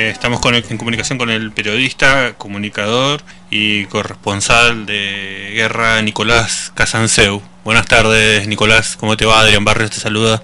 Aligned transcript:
Eh, 0.00 0.08
estamos 0.08 0.40
en 0.46 0.78
comunicación 0.78 1.18
con 1.18 1.28
el 1.28 1.52
periodista, 1.52 2.32
comunicador 2.38 3.20
y 3.50 3.84
corresponsal 3.84 4.86
de 4.86 5.50
guerra 5.52 6.00
Nicolás 6.00 6.72
Casanseu. 6.74 7.42
Buenas 7.66 7.84
tardes, 7.86 8.48
Nicolás. 8.48 8.96
¿Cómo 8.96 9.18
te 9.18 9.26
va? 9.26 9.40
Adrián 9.40 9.62
Barrios 9.62 9.90
te 9.90 10.00
saluda. 10.00 10.42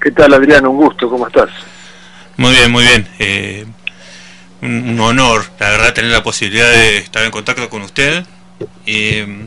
¿Qué 0.00 0.10
tal, 0.12 0.32
Adrián? 0.32 0.66
Un 0.66 0.78
gusto. 0.78 1.10
¿Cómo 1.10 1.26
estás? 1.26 1.50
Muy 2.38 2.52
bien, 2.52 2.72
muy 2.72 2.84
bien. 2.84 3.06
Eh, 3.18 3.66
un, 4.62 4.98
honor, 4.98 5.44
la 5.60 5.68
verdad, 5.68 5.92
tener 5.92 6.10
la 6.10 6.22
posibilidad 6.22 6.70
de 6.70 6.96
estar 6.96 7.22
en 7.24 7.30
contacto 7.30 7.68
con 7.68 7.82
usted. 7.82 8.24
Eh, 8.86 9.46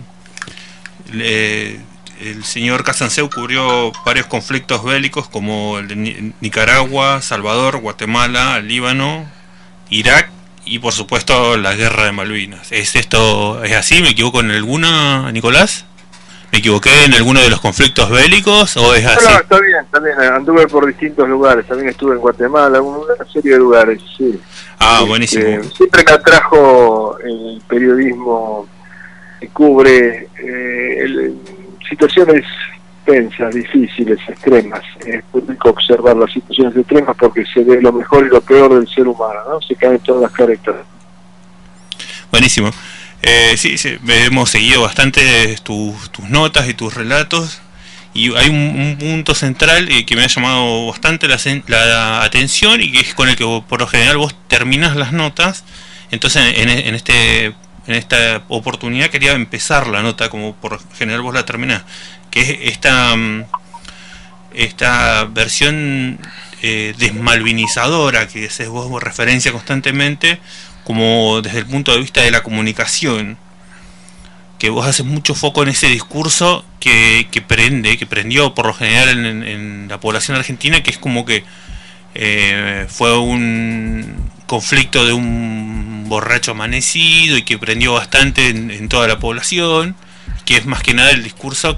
el 2.21 2.43
señor 2.43 2.83
Casanseu 2.83 3.29
cubrió 3.29 3.91
varios 4.05 4.27
conflictos 4.27 4.83
bélicos 4.83 5.27
como 5.27 5.79
el 5.79 5.87
de 5.87 6.33
Nicaragua, 6.39 7.21
Salvador, 7.21 7.77
Guatemala, 7.77 8.59
Líbano, 8.59 9.25
Irak 9.89 10.29
y 10.65 10.79
por 10.79 10.93
supuesto 10.93 11.57
la 11.57 11.73
guerra 11.75 12.05
de 12.05 12.11
Malvinas. 12.11 12.71
¿Es 12.71 12.95
esto 12.95 13.63
es 13.63 13.73
así? 13.73 14.01
¿Me 14.01 14.09
equivoco 14.09 14.39
en 14.41 14.51
alguna, 14.51 15.31
Nicolás? 15.31 15.85
¿Me 16.51 16.59
equivoqué 16.59 17.05
en 17.05 17.13
alguno 17.13 17.41
de 17.41 17.49
los 17.49 17.61
conflictos 17.61 18.09
bélicos 18.09 18.75
o 18.77 18.93
es 18.93 19.05
así? 19.05 19.25
No, 19.25 19.39
está 19.39 19.59
bien, 19.59 19.77
está 19.83 19.99
bien. 19.99 20.33
Anduve 20.33 20.67
por 20.67 20.85
distintos 20.85 21.27
lugares. 21.27 21.65
También 21.65 21.89
estuve 21.89 22.13
en 22.13 22.19
Guatemala, 22.19 22.81
una 22.81 23.25
serie 23.31 23.53
de 23.53 23.57
lugares, 23.57 24.01
sí. 24.17 24.39
Ah, 24.77 24.97
este, 24.97 25.07
buenísimo. 25.07 25.63
siempre 25.75 26.03
me 26.05 26.11
atrajo 26.11 27.17
el 27.19 27.61
periodismo 27.67 28.67
que 29.39 29.47
cubre 29.47 30.27
eh, 30.37 30.99
el, 30.99 31.40
situaciones 31.91 32.45
tensas, 33.05 33.53
difíciles, 33.53 34.17
extremas. 34.27 34.81
Es 35.05 35.23
muy 35.33 35.43
rico 35.47 35.69
observar 35.69 36.15
las 36.15 36.31
situaciones 36.31 36.75
extremas 36.75 37.15
porque 37.19 37.43
se 37.45 37.63
ve 37.63 37.81
lo 37.81 37.91
mejor 37.91 38.25
y 38.25 38.29
lo 38.29 38.41
peor 38.41 38.73
del 38.73 38.87
ser 38.87 39.07
humano, 39.07 39.39
¿no? 39.49 39.61
Se 39.61 39.75
caen 39.75 39.99
todas 39.99 40.21
las 40.23 40.31
caretas. 40.31 40.75
Buenísimo. 42.31 42.71
Eh, 43.21 43.55
sí, 43.57 43.77
sí, 43.77 43.97
hemos 44.07 44.49
seguido 44.49 44.81
bastante 44.81 45.55
tus, 45.63 46.09
notas 46.29 46.67
y 46.69 46.73
tus 46.73 46.93
relatos 46.93 47.61
y 48.13 48.33
hay 48.35 48.49
un, 48.49 48.97
punto 48.99 49.35
central 49.35 49.89
eh, 49.91 50.05
que 50.05 50.15
me 50.15 50.23
ha 50.23 50.27
llamado 50.27 50.87
bastante 50.87 51.27
la, 51.27 52.23
atención 52.23 52.81
y 52.81 52.91
que 52.91 53.01
es 53.01 53.13
con 53.13 53.29
el 53.29 53.35
que 53.35 53.45
por 53.67 53.79
lo 53.79 53.87
general 53.87 54.17
vos 54.17 54.35
terminas 54.47 54.95
las 54.95 55.11
notas. 55.11 55.65
Entonces 56.09 56.57
en, 56.57 56.69
en 56.69 56.95
este 56.95 57.53
en 57.87 57.95
esta 57.95 58.43
oportunidad 58.47 59.09
quería 59.09 59.31
empezar 59.33 59.87
la 59.87 60.01
nota 60.01 60.29
como 60.29 60.55
por 60.55 60.79
general 60.93 61.21
vos 61.21 61.33
la 61.33 61.45
terminás, 61.45 61.83
que 62.29 62.41
es 62.41 62.57
esta, 62.73 63.15
mm, 63.15 63.45
esta 64.53 65.25
versión 65.25 66.19
eh, 66.61 66.93
desmalvinizadora 66.97 68.27
que 68.27 68.49
vos 68.67 69.01
referencia 69.01 69.51
constantemente, 69.51 70.39
como 70.83 71.41
desde 71.41 71.59
el 71.59 71.65
punto 71.65 71.91
de 71.91 71.99
vista 71.99 72.21
de 72.21 72.31
la 72.31 72.43
comunicación, 72.43 73.37
que 74.59 74.69
vos 74.69 74.85
haces 74.85 75.05
mucho 75.05 75.33
foco 75.33 75.63
en 75.63 75.69
ese 75.69 75.87
discurso 75.87 76.63
que, 76.79 77.27
que 77.31 77.41
prende, 77.41 77.97
que 77.97 78.05
prendió 78.05 78.53
por 78.53 78.67
lo 78.67 78.73
general 78.75 79.09
en, 79.09 79.87
la 79.87 79.99
población 79.99 80.37
argentina, 80.37 80.83
que 80.83 80.91
es 80.91 80.99
como 80.99 81.25
que 81.25 81.43
eh, 82.13 82.85
fue 82.87 83.17
un 83.17 84.29
conflicto 84.45 85.05
de 85.05 85.13
un 85.13 85.70
borracho 86.11 86.51
amanecido 86.51 87.37
y 87.37 87.43
que 87.43 87.57
prendió 87.57 87.93
bastante 87.93 88.49
en, 88.49 88.89
toda 88.89 89.07
la 89.07 89.17
población, 89.17 89.95
que 90.45 90.57
es 90.57 90.65
más 90.65 90.83
que 90.83 90.93
nada 90.93 91.09
el 91.11 91.23
discurso 91.23 91.77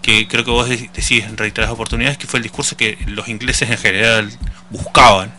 que 0.00 0.26
creo 0.26 0.42
que 0.42 0.50
vos 0.50 0.68
decís 0.68 1.24
en 1.24 1.36
reiteradas 1.36 1.74
oportunidades, 1.74 2.16
que 2.16 2.26
fue 2.26 2.38
el 2.38 2.44
discurso 2.44 2.78
que 2.78 2.96
los 3.06 3.28
ingleses 3.28 3.70
en 3.70 3.76
general 3.76 4.30
buscaban. 4.70 5.32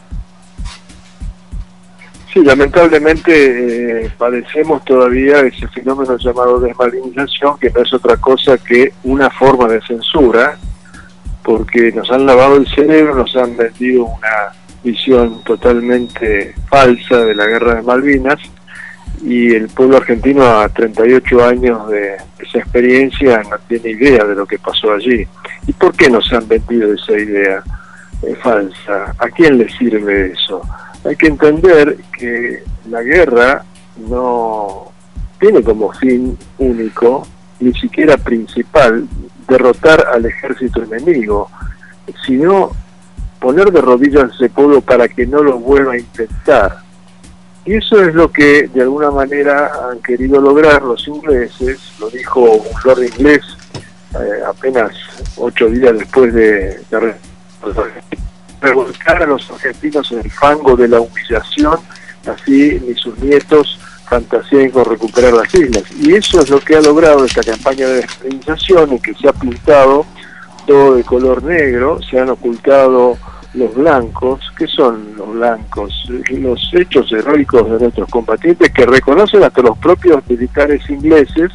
Sí, 2.31 2.43
lamentablemente 2.43 4.05
eh, 4.05 4.11
padecemos 4.15 4.85
todavía 4.85 5.39
ese 5.39 5.67
fenómeno 5.69 6.15
llamado 6.17 6.59
desmalinización, 6.59 7.57
que 7.57 7.71
no 7.71 7.81
es 7.81 7.93
otra 7.93 8.17
cosa 8.17 8.59
que 8.59 8.93
una 9.03 9.31
forma 9.31 9.67
de 9.67 9.81
censura, 9.81 10.58
porque 11.43 11.91
nos 11.91 12.11
han 12.11 12.27
lavado 12.27 12.58
el 12.58 12.67
cerebro, 12.67 13.15
nos 13.15 13.36
han 13.36 13.58
vendido 13.58 14.05
una 14.05 14.53
visión 14.85 15.43
totalmente 15.43 16.53
falsa 16.69 17.25
de 17.25 17.33
la 17.33 17.47
guerra 17.47 17.75
de 17.75 17.81
Malvinas 17.81 18.39
y 19.23 19.55
el 19.55 19.67
pueblo 19.69 19.97
argentino 19.97 20.43
a 20.43 20.69
38 20.69 21.43
años 21.43 21.89
de 21.89 22.15
esa 22.39 22.59
experiencia 22.59 23.41
no 23.49 23.57
tiene 23.67 23.89
idea 23.89 24.23
de 24.23 24.35
lo 24.35 24.45
que 24.45 24.59
pasó 24.59 24.93
allí. 24.93 25.27
¿Y 25.67 25.73
por 25.73 25.93
qué 25.95 26.09
nos 26.09 26.31
han 26.31 26.47
vendido 26.47 26.93
esa 26.93 27.13
idea 27.13 27.63
eh, 28.21 28.35
falsa? 28.35 29.15
¿A 29.17 29.27
quién 29.29 29.57
le 29.57 29.67
sirve 29.69 30.33
eso? 30.33 30.61
Hay 31.03 31.15
que 31.15 31.27
entender 31.27 31.97
que 32.17 32.63
la 32.89 33.02
guerra 33.02 33.65
no 34.07 34.91
tiene 35.39 35.63
como 35.63 35.91
fin 35.93 36.37
único, 36.59 37.27
ni 37.59 37.73
siquiera 37.73 38.17
principal, 38.17 39.07
derrotar 39.47 40.05
al 40.13 40.25
ejército 40.25 40.83
enemigo, 40.83 41.49
sino 42.25 42.71
poner 43.45 43.72
de 43.72 43.80
rodillas 43.80 44.32
ese 44.33 44.50
pueblo 44.50 44.82
para 44.82 45.08
que 45.08 45.28
no 45.28 45.44
lo 45.44 45.60
vuelva 45.60 45.94
a 45.94 46.00
intentar. 46.00 46.78
Y 47.64 47.76
eso 47.76 48.02
es 48.02 48.16
lo 48.16 48.32
que 48.32 48.67
de 48.73 48.82
alguna 48.82 49.11
manera 49.11 49.72
han 49.88 50.00
querido 50.00 50.42
lograr 50.42 50.82
los 50.82 51.08
ingleses, 51.08 51.80
lo 52.00 52.10
dijo 52.10 52.42
un 52.42 52.76
lord 52.83 53.04
inglés 53.04 53.44
eh, 54.16 54.42
apenas 54.48 54.94
ocho 55.36 55.67
días 55.67 55.94
después 55.95 56.33
de, 56.33 56.80
revolcar 58.61 59.22
a 59.22 59.28
los 59.28 59.48
argentinos 59.52 60.12
en 60.12 60.22
el 60.22 60.32
fango 60.32 60.76
de 60.76 60.88
la 60.88 61.02
humillación, 61.02 61.77
así 62.26 62.82
ni 62.83 62.95
sus 62.95 63.16
nietos 63.20 63.80
fantasían 64.10 64.72
con 64.72 64.86
recuperar 64.86 65.33
las 65.33 65.54
islas. 65.54 65.83
Y 66.00 66.16
eso 66.16 66.39
es 66.39 66.50
lo 66.50 66.60
que 66.60 66.77
ha 66.77 66.82
logrado 66.82 67.23
esta 67.23 67.44
campaña 67.44 67.86
de 67.89 68.02
despenalización 68.02 68.94
en 68.94 69.00
que 69.00 69.14
se 69.14 69.30
ha 69.30 69.33
pintado 69.33 70.04
todo 70.66 70.95
de 70.95 71.04
color 71.04 71.44
negro, 71.44 72.00
se 72.10 72.20
han 72.20 72.30
ocultado 72.30 73.20
los 73.55 73.73
blancos, 73.73 74.42
¿qué 74.58 74.67
son 74.67 75.16
los 75.17 75.33
blancos? 75.33 76.10
Los 76.32 76.70
hechos 76.73 77.11
heroicos 77.11 77.70
de 77.71 77.80
nuestros 77.80 78.10
combatientes 78.10 78.71
que 78.71 78.86
reconocen 78.86 79.43
hasta 79.43 79.61
los 79.61 79.77
propios 79.77 80.21
militares 80.30 80.88
ingleses 80.89 81.52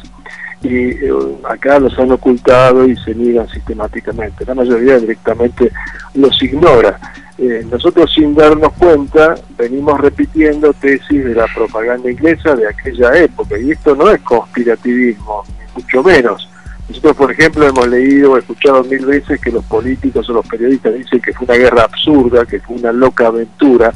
y 0.63 0.89
eh, 0.89 1.11
acá 1.49 1.79
los 1.79 1.97
han 1.97 2.11
ocultado 2.11 2.87
y 2.87 2.95
se 2.97 3.15
niegan 3.15 3.47
sistemáticamente. 3.49 4.45
La 4.45 4.55
mayoría 4.55 4.99
directamente 4.99 5.71
los 6.15 6.41
ignora. 6.41 6.99
Eh, 7.37 7.65
nosotros 7.71 8.11
sin 8.13 8.35
darnos 8.35 8.73
cuenta 8.73 9.35
venimos 9.57 9.99
repitiendo 9.99 10.73
tesis 10.73 11.25
de 11.25 11.33
la 11.33 11.47
propaganda 11.55 12.11
inglesa 12.11 12.55
de 12.55 12.67
aquella 12.67 13.15
época 13.17 13.57
y 13.57 13.71
esto 13.71 13.95
no 13.95 14.11
es 14.11 14.21
conspirativismo, 14.21 15.43
ni 15.47 15.81
mucho 15.81 16.03
menos. 16.03 16.50
Nosotros, 16.89 17.15
por 17.15 17.31
ejemplo, 17.31 17.65
hemos 17.65 17.87
leído 17.87 18.31
o 18.31 18.37
escuchado 18.37 18.83
mil 18.83 19.05
veces 19.05 19.39
que 19.39 19.51
los 19.51 19.63
políticos 19.65 20.29
o 20.29 20.33
los 20.33 20.47
periodistas 20.47 20.93
dicen 20.93 21.21
que 21.21 21.33
fue 21.33 21.45
una 21.45 21.55
guerra 21.55 21.83
absurda, 21.83 22.45
que 22.45 22.59
fue 22.59 22.77
una 22.77 22.91
loca 22.91 23.27
aventura. 23.27 23.93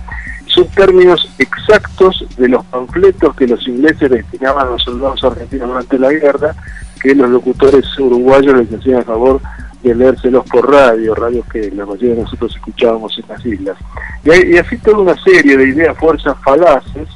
Son 0.47 0.67
términos 0.69 1.29
exactos 1.37 2.25
de 2.37 2.47
los 2.47 2.63
panfletos 2.65 3.35
que 3.35 3.47
los 3.47 3.67
ingleses 3.67 4.09
destinaban 4.09 4.67
a 4.67 4.71
los 4.71 4.83
soldados 4.83 5.23
argentinos 5.23 5.67
durante 5.67 5.99
la 5.99 6.11
guerra, 6.11 6.55
que 7.01 7.13
los 7.13 7.29
locutores 7.29 7.85
uruguayos 7.99 8.55
les 8.55 8.79
hacían 8.79 9.01
a 9.01 9.03
favor 9.03 9.41
de 9.83 9.93
leérselos 9.93 10.45
por 10.45 10.71
radio, 10.71 11.13
radios 11.13 11.45
que 11.47 11.69
la 11.71 11.85
mayoría 11.85 12.15
de 12.15 12.21
nosotros 12.21 12.55
escuchábamos 12.55 13.17
en 13.19 13.25
las 13.27 13.45
islas. 13.45 13.77
Y, 14.23 14.53
y 14.53 14.57
así 14.57 14.77
toda 14.77 14.99
una 14.99 15.21
serie 15.21 15.57
de 15.57 15.67
ideas, 15.67 15.97
fuerzas 15.97 16.37
falaces 16.43 17.09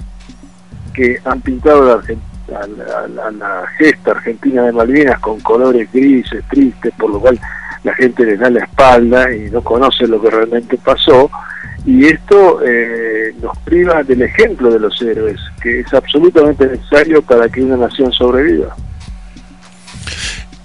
que 0.94 1.18
han 1.24 1.40
pintado 1.40 1.86
la 1.86 1.94
Argentina 1.94 2.29
a 2.54 3.32
la, 3.32 3.64
gesta 3.78 4.12
argentina 4.12 4.64
de 4.64 4.72
Malvinas 4.72 5.20
con 5.20 5.40
colores 5.40 5.92
grises, 5.92 6.44
tristes, 6.50 6.94
por 6.98 7.12
lo 7.12 7.20
cual 7.20 7.40
la 7.84 7.94
gente 7.96 8.26
les 8.26 8.40
da 8.40 8.50
la 8.50 8.64
espalda 8.64 9.34
y 9.34 9.50
no 9.50 9.62
conoce 9.62 10.08
lo 10.08 10.22
que 10.22 10.30
realmente 10.30 10.78
pasó. 10.78 11.30
Y 11.86 12.06
esto 12.06 12.62
eh, 12.66 13.34
nos 13.42 13.58
priva 13.60 14.04
del 14.04 14.22
ejemplo 14.22 14.70
de 14.72 14.80
los 14.80 15.02
héroes, 15.02 15.40
que 15.62 15.80
es 15.82 15.94
absolutamente 15.94 16.68
necesario 16.68 17.22
para 17.22 17.48
que 17.50 17.62
una 17.62 17.78
nación 17.78 18.12
sobreviva. 18.12 18.76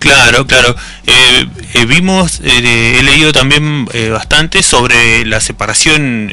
Claro, 0.00 0.46
claro. 0.46 0.75
Eh, 1.06 1.46
eh, 1.75 1.86
vimos, 1.86 2.40
he 2.40 3.02
leído 3.02 3.32
también 3.32 3.86
bastante 4.10 4.62
sobre 4.62 5.25
la 5.25 5.40
separación 5.40 6.28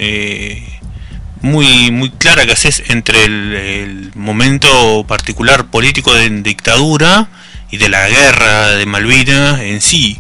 muy, 1.42 1.92
muy 1.92 2.10
clara 2.12 2.46
que 2.46 2.52
haces 2.52 2.84
entre 2.88 3.26
el, 3.26 4.12
momento 4.16 5.06
particular 5.08 5.68
político 5.68 6.14
de 6.14 6.30
dictadura 6.42 7.30
y 7.70 7.78
de 7.78 7.90
la 7.90 8.08
guerra 8.08 8.72
de 8.72 8.86
Malvinas 8.86 9.62
en 9.62 9.82
sí. 9.82 10.20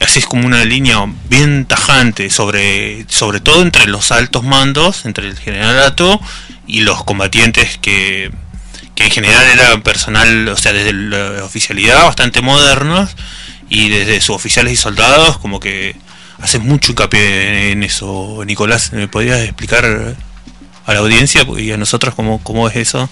Haces 0.00 0.26
como 0.26 0.46
una 0.46 0.64
línea 0.64 1.04
bien 1.28 1.64
tajante 1.64 2.28
sobre, 2.28 3.06
sobre 3.08 3.40
todo 3.40 3.62
entre 3.62 3.86
los 3.86 4.12
altos 4.12 4.44
mandos, 4.44 5.06
entre 5.06 5.26
el 5.26 5.38
generalato 5.38 6.20
y 6.66 6.80
los 6.80 7.02
combatientes 7.04 7.78
que, 7.78 8.30
que 8.94 9.04
en 9.04 9.10
general 9.10 9.46
eran 9.46 9.82
personal, 9.82 10.48
o 10.48 10.56
sea, 10.56 10.72
desde 10.72 10.92
la 10.92 11.44
oficialidad 11.44 12.04
bastante 12.04 12.42
modernos 12.42 13.16
y 13.68 13.88
desde 13.88 14.20
sus 14.20 14.36
oficiales 14.36 14.74
y 14.74 14.76
soldados 14.76 15.38
como 15.38 15.60
que 15.60 15.96
haces 16.40 16.60
mucho 16.60 16.92
hincapié 16.92 17.72
en 17.72 17.82
eso. 17.82 18.42
Nicolás, 18.44 18.92
¿me 18.92 19.08
podrías 19.08 19.40
explicar 19.40 20.14
a 20.86 20.94
la 20.94 21.00
audiencia 21.00 21.42
y 21.58 21.72
a 21.72 21.76
nosotros 21.76 22.14
cómo, 22.14 22.40
cómo 22.42 22.68
es 22.68 22.76
eso. 22.76 23.08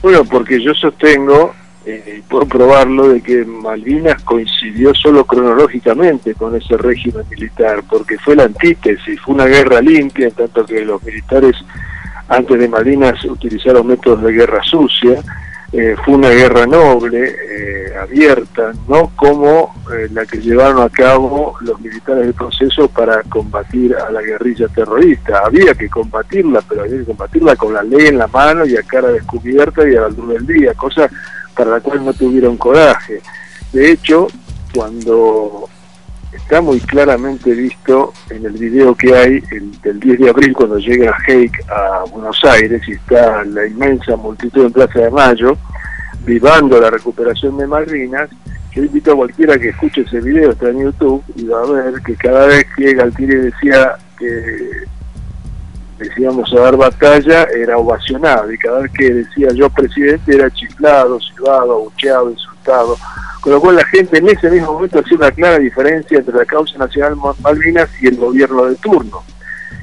Bueno, 0.00 0.24
porque 0.24 0.62
yo 0.62 0.72
sostengo, 0.74 1.54
eh, 1.84 2.22
puedo 2.28 2.46
probarlo, 2.46 3.08
de 3.08 3.20
que 3.20 3.44
Malvinas 3.44 4.22
coincidió 4.22 4.94
solo 4.94 5.24
cronológicamente 5.24 6.34
con 6.34 6.54
ese 6.54 6.76
régimen 6.76 7.24
militar, 7.28 7.82
porque 7.88 8.16
fue 8.18 8.36
la 8.36 8.44
antítesis, 8.44 9.20
fue 9.20 9.34
una 9.34 9.46
guerra 9.46 9.80
limpia, 9.80 10.28
en 10.28 10.34
tanto 10.34 10.64
que 10.64 10.84
los 10.84 11.02
militares 11.02 11.56
antes 12.28 12.58
de 12.60 12.68
Malvinas 12.68 13.24
utilizaron 13.24 13.86
métodos 13.86 14.22
de 14.22 14.32
guerra 14.32 14.62
sucia, 14.62 15.20
eh, 15.70 15.96
fue 16.02 16.14
una 16.14 16.30
guerra 16.30 16.66
noble, 16.66 17.28
eh, 17.28 17.94
abierta, 18.00 18.72
no 18.88 19.12
como 19.14 19.74
eh, 19.92 20.08
la 20.10 20.24
que 20.24 20.38
llevaron 20.38 20.80
a 20.80 20.88
cabo 20.88 21.56
los 21.60 21.78
militares 21.80 22.24
del 22.24 22.34
proceso 22.34 22.88
para 22.88 23.22
combatir 23.24 23.94
a 23.94 24.10
la 24.10 24.22
guerrilla 24.22 24.66
terrorista. 24.68 25.42
Había 25.44 25.74
que 25.74 25.90
combatirla, 25.90 26.62
pero 26.66 26.82
había 26.82 26.98
que 26.98 27.04
combatirla 27.04 27.56
con 27.56 27.74
la 27.74 27.82
ley 27.82 28.06
en 28.06 28.16
la 28.16 28.28
mano 28.28 28.64
y 28.64 28.76
a 28.76 28.82
cara 28.82 29.08
descubierta 29.08 29.86
y 29.86 29.94
a 29.94 30.02
la 30.02 30.08
luz 30.08 30.28
del 30.28 30.46
día, 30.46 30.72
cosa 30.72 31.10
para 31.54 31.72
la 31.72 31.80
cual 31.80 32.02
no 32.02 32.14
tuvieron 32.14 32.56
coraje. 32.56 33.20
De 33.70 33.92
hecho, 33.92 34.28
cuando 34.74 35.68
está 36.32 36.60
muy 36.60 36.80
claramente 36.80 37.52
visto 37.52 38.12
en 38.30 38.44
el 38.46 38.52
video 38.52 38.94
que 38.94 39.14
hay 39.14 39.42
el, 39.50 39.80
del 39.80 40.00
10 40.00 40.18
de 40.18 40.30
abril 40.30 40.52
cuando 40.52 40.78
llega 40.78 41.16
Heik 41.26 41.70
a 41.70 42.04
Buenos 42.10 42.38
Aires 42.44 42.82
y 42.86 42.92
está 42.92 43.44
la 43.44 43.66
inmensa 43.66 44.16
multitud 44.16 44.66
en 44.66 44.72
Plaza 44.72 45.00
de 45.00 45.10
Mayo 45.10 45.56
vivando 46.24 46.78
la 46.80 46.90
recuperación 46.90 47.56
de 47.56 47.66
Malvinas, 47.66 48.28
yo 48.72 48.84
invito 48.84 49.12
a 49.12 49.16
cualquiera 49.16 49.58
que 49.58 49.70
escuche 49.70 50.02
ese 50.02 50.20
video, 50.20 50.50
está 50.50 50.68
en 50.68 50.82
YouTube, 50.82 51.24
y 51.36 51.44
va 51.46 51.62
a 51.62 51.66
ver 51.66 52.02
que 52.02 52.14
cada 52.16 52.46
vez 52.46 52.66
que 52.76 52.94
Galtieri 52.94 53.36
decía 53.36 53.96
que 54.18 54.84
decíamos 55.98 56.52
a 56.52 56.60
dar 56.60 56.76
batalla, 56.76 57.44
era 57.44 57.78
ovacionado, 57.78 58.52
y 58.52 58.58
cada 58.58 58.80
vez 58.80 58.92
que 58.92 59.12
decía 59.12 59.48
yo 59.54 59.70
presidente 59.70 60.34
era 60.34 60.50
chiflado, 60.50 61.18
silbado, 61.20 61.72
abucheado, 61.72 62.30
insultado, 62.30 62.96
con 63.40 63.52
lo 63.52 63.60
cual 63.60 63.76
la 63.76 63.84
gente 63.86 64.18
en 64.18 64.28
ese 64.28 64.50
mismo 64.50 64.74
momento 64.74 64.98
hacía 64.98 65.16
una 65.16 65.30
clara 65.30 65.58
diferencia 65.58 66.18
entre 66.18 66.34
la 66.34 66.44
causa 66.44 66.78
nacional 66.78 67.16
Malvinas 67.42 67.88
y 68.00 68.08
el 68.08 68.16
gobierno 68.16 68.64
de 68.66 68.76
turno. 68.76 69.22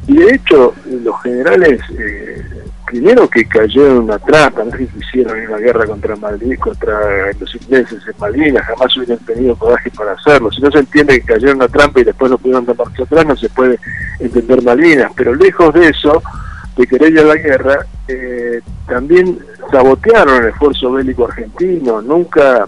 Y 0.08 0.18
de 0.18 0.36
hecho, 0.36 0.74
los 0.86 1.22
generales, 1.24 1.82
eh, 1.98 2.44
primero 2.86 3.28
que 3.28 3.46
cayeron 3.46 3.92
en 3.92 4.04
una 4.04 4.20
trampa, 4.20 4.64
no 4.64 4.72
que 4.72 4.88
hicieron 5.00 5.40
una 5.48 5.58
guerra 5.58 5.88
contra 5.88 6.16
Malvinas, 6.16 6.60
contra 6.60 7.34
los 7.40 7.56
ingleses 7.56 8.04
en 8.06 8.14
Malvinas, 8.20 8.66
jamás 8.66 8.96
hubieran 8.98 9.18
tenido 9.26 9.56
coraje 9.56 9.90
para 9.92 10.12
hacerlo. 10.12 10.52
Si 10.52 10.62
no 10.62 10.72
se 10.72 10.80
entiende 10.80 11.20
que 11.20 11.26
cayeron 11.26 11.52
en 11.52 11.58
una 11.58 11.68
trampa 11.68 12.02
y 12.02 12.04
después 12.04 12.30
no 12.30 12.38
pudieron 12.38 12.66
dar 12.66 12.78
marcha 12.78 13.04
atrás, 13.04 13.26
no 13.26 13.36
se 13.36 13.50
puede 13.50 13.80
entender 14.20 14.62
Malvinas. 14.62 15.12
Pero 15.16 15.34
lejos 15.34 15.74
de 15.74 15.90
eso, 15.90 16.22
de 16.78 16.86
querer 16.86 17.12
ir 17.12 17.20
a 17.20 17.24
la 17.24 17.36
guerra, 17.36 17.86
eh, 18.08 18.62
también 18.88 19.40
sabotearon 19.72 20.44
el 20.44 20.50
esfuerzo 20.50 20.92
bélico 20.92 21.26
argentino, 21.26 22.02
nunca 22.02 22.68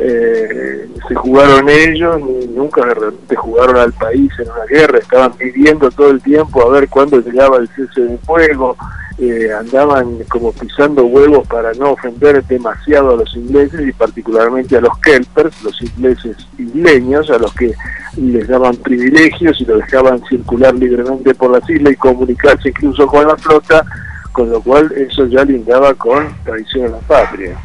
eh, 0.00 0.88
se 1.08 1.14
jugaron 1.14 1.68
ellos, 1.68 2.20
ni 2.20 2.46
nunca 2.48 2.82
realmente 2.82 3.36
jugaron 3.36 3.76
al 3.76 3.92
país 3.92 4.30
en 4.38 4.50
una 4.50 4.64
guerra, 4.68 4.98
estaban 4.98 5.32
pidiendo 5.32 5.90
todo 5.90 6.10
el 6.10 6.22
tiempo 6.22 6.62
a 6.62 6.70
ver 6.70 6.88
cuándo 6.88 7.20
llegaba 7.20 7.58
el 7.58 7.68
cese 7.68 8.02
de 8.02 8.18
fuego, 8.18 8.76
eh, 9.18 9.50
andaban 9.52 10.18
como 10.28 10.52
pisando 10.52 11.04
huevos 11.04 11.46
para 11.48 11.72
no 11.72 11.92
ofender 11.92 12.44
demasiado 12.44 13.14
a 13.14 13.16
los 13.16 13.34
ingleses 13.34 13.88
y 13.88 13.92
particularmente 13.92 14.76
a 14.76 14.80
los 14.80 14.96
kelpers, 14.98 15.60
los 15.64 15.82
ingleses 15.82 16.36
isleños, 16.56 17.28
a 17.30 17.38
los 17.38 17.52
que 17.54 17.72
les 18.16 18.46
daban 18.46 18.76
privilegios 18.76 19.60
y 19.60 19.64
los 19.64 19.80
dejaban 19.80 20.22
circular 20.28 20.74
libremente 20.74 21.34
por 21.34 21.50
las 21.50 21.68
islas 21.68 21.94
y 21.94 21.96
comunicarse 21.96 22.68
incluso 22.68 23.06
con 23.08 23.26
la 23.26 23.36
flota, 23.36 23.84
con 24.30 24.50
lo 24.50 24.60
cual 24.60 24.92
eso 24.92 25.26
ya 25.26 25.44
lindaba 25.44 25.94
con 25.94 26.28
traición 26.44 26.86
a 26.86 26.88
la 26.90 26.98
patria. 26.98 27.58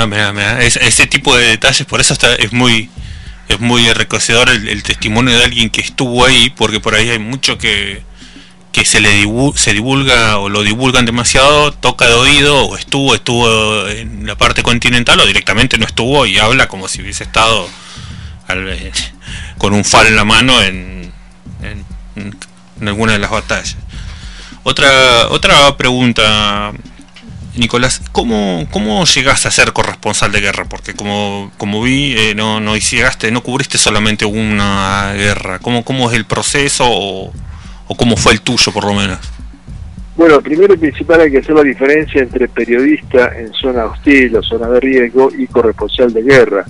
Ah, 0.00 0.58
ese 0.62 1.06
tipo 1.06 1.36
de 1.36 1.44
detalles, 1.44 1.86
por 1.86 2.00
eso 2.00 2.16
es 2.38 2.52
muy 2.52 2.88
es 3.48 3.58
muy 3.58 3.86
enriquecedor 3.86 4.48
el, 4.48 4.82
testimonio 4.84 5.36
de 5.36 5.44
alguien 5.44 5.70
que 5.70 5.80
estuvo 5.80 6.24
ahí, 6.24 6.50
porque 6.50 6.78
por 6.78 6.94
ahí 6.94 7.10
hay 7.10 7.18
mucho 7.18 7.58
que, 7.58 8.00
que 8.70 8.84
se 8.84 9.00
le 9.00 9.26
se 9.56 9.72
divulga 9.72 10.38
o 10.38 10.48
lo 10.48 10.62
divulgan 10.62 11.04
demasiado, 11.04 11.72
toca 11.72 12.06
de 12.06 12.14
oído, 12.14 12.66
o 12.66 12.76
estuvo, 12.76 13.14
estuvo 13.14 13.88
en 13.88 14.26
la 14.26 14.36
parte 14.36 14.62
continental, 14.62 15.18
o 15.18 15.26
directamente 15.26 15.78
no 15.78 15.84
estuvo 15.84 16.26
y 16.26 16.38
habla 16.38 16.68
como 16.68 16.86
si 16.86 17.02
hubiese 17.02 17.24
estado 17.24 17.68
con 19.58 19.74
un 19.74 19.84
fal 19.84 20.06
en 20.06 20.16
la 20.16 20.24
mano 20.24 20.62
en, 20.62 21.12
en, 21.62 21.84
en 22.80 22.88
alguna 22.88 23.12
de 23.14 23.18
las 23.18 23.30
batallas. 23.30 23.76
Otra, 24.62 25.28
otra 25.30 25.76
pregunta, 25.76 26.72
Nicolás, 27.56 28.00
¿cómo, 28.12 28.66
¿cómo 28.70 29.04
llegaste 29.04 29.48
a 29.48 29.50
ser 29.50 29.72
corresponsal 29.72 30.30
de 30.32 30.40
guerra? 30.40 30.66
Porque 30.68 30.94
como, 30.94 31.50
como 31.58 31.82
vi, 31.82 32.14
eh, 32.16 32.34
no, 32.34 32.60
no 32.60 32.76
llegaste, 32.76 33.30
no 33.30 33.42
cubriste 33.42 33.76
solamente 33.76 34.24
una 34.24 35.12
guerra. 35.14 35.58
¿Cómo, 35.58 35.84
cómo 35.84 36.10
es 36.10 36.16
el 36.16 36.24
proceso 36.24 36.84
o, 36.86 37.32
o 37.88 37.94
cómo 37.96 38.16
fue 38.16 38.32
el 38.32 38.40
tuyo 38.40 38.72
por 38.72 38.84
lo 38.84 38.94
menos? 38.94 39.18
Bueno, 40.16 40.40
primero 40.40 40.74
y 40.74 40.76
principal 40.76 41.22
hay 41.22 41.30
que 41.30 41.38
hacer 41.38 41.54
la 41.54 41.62
diferencia 41.62 42.22
entre 42.22 42.46
periodista 42.46 43.32
en 43.38 43.52
zona 43.52 43.86
hostil 43.86 44.36
o 44.36 44.42
zona 44.42 44.68
de 44.68 44.80
riesgo 44.80 45.30
y 45.36 45.46
corresponsal 45.46 46.12
de 46.12 46.22
guerra 46.22 46.66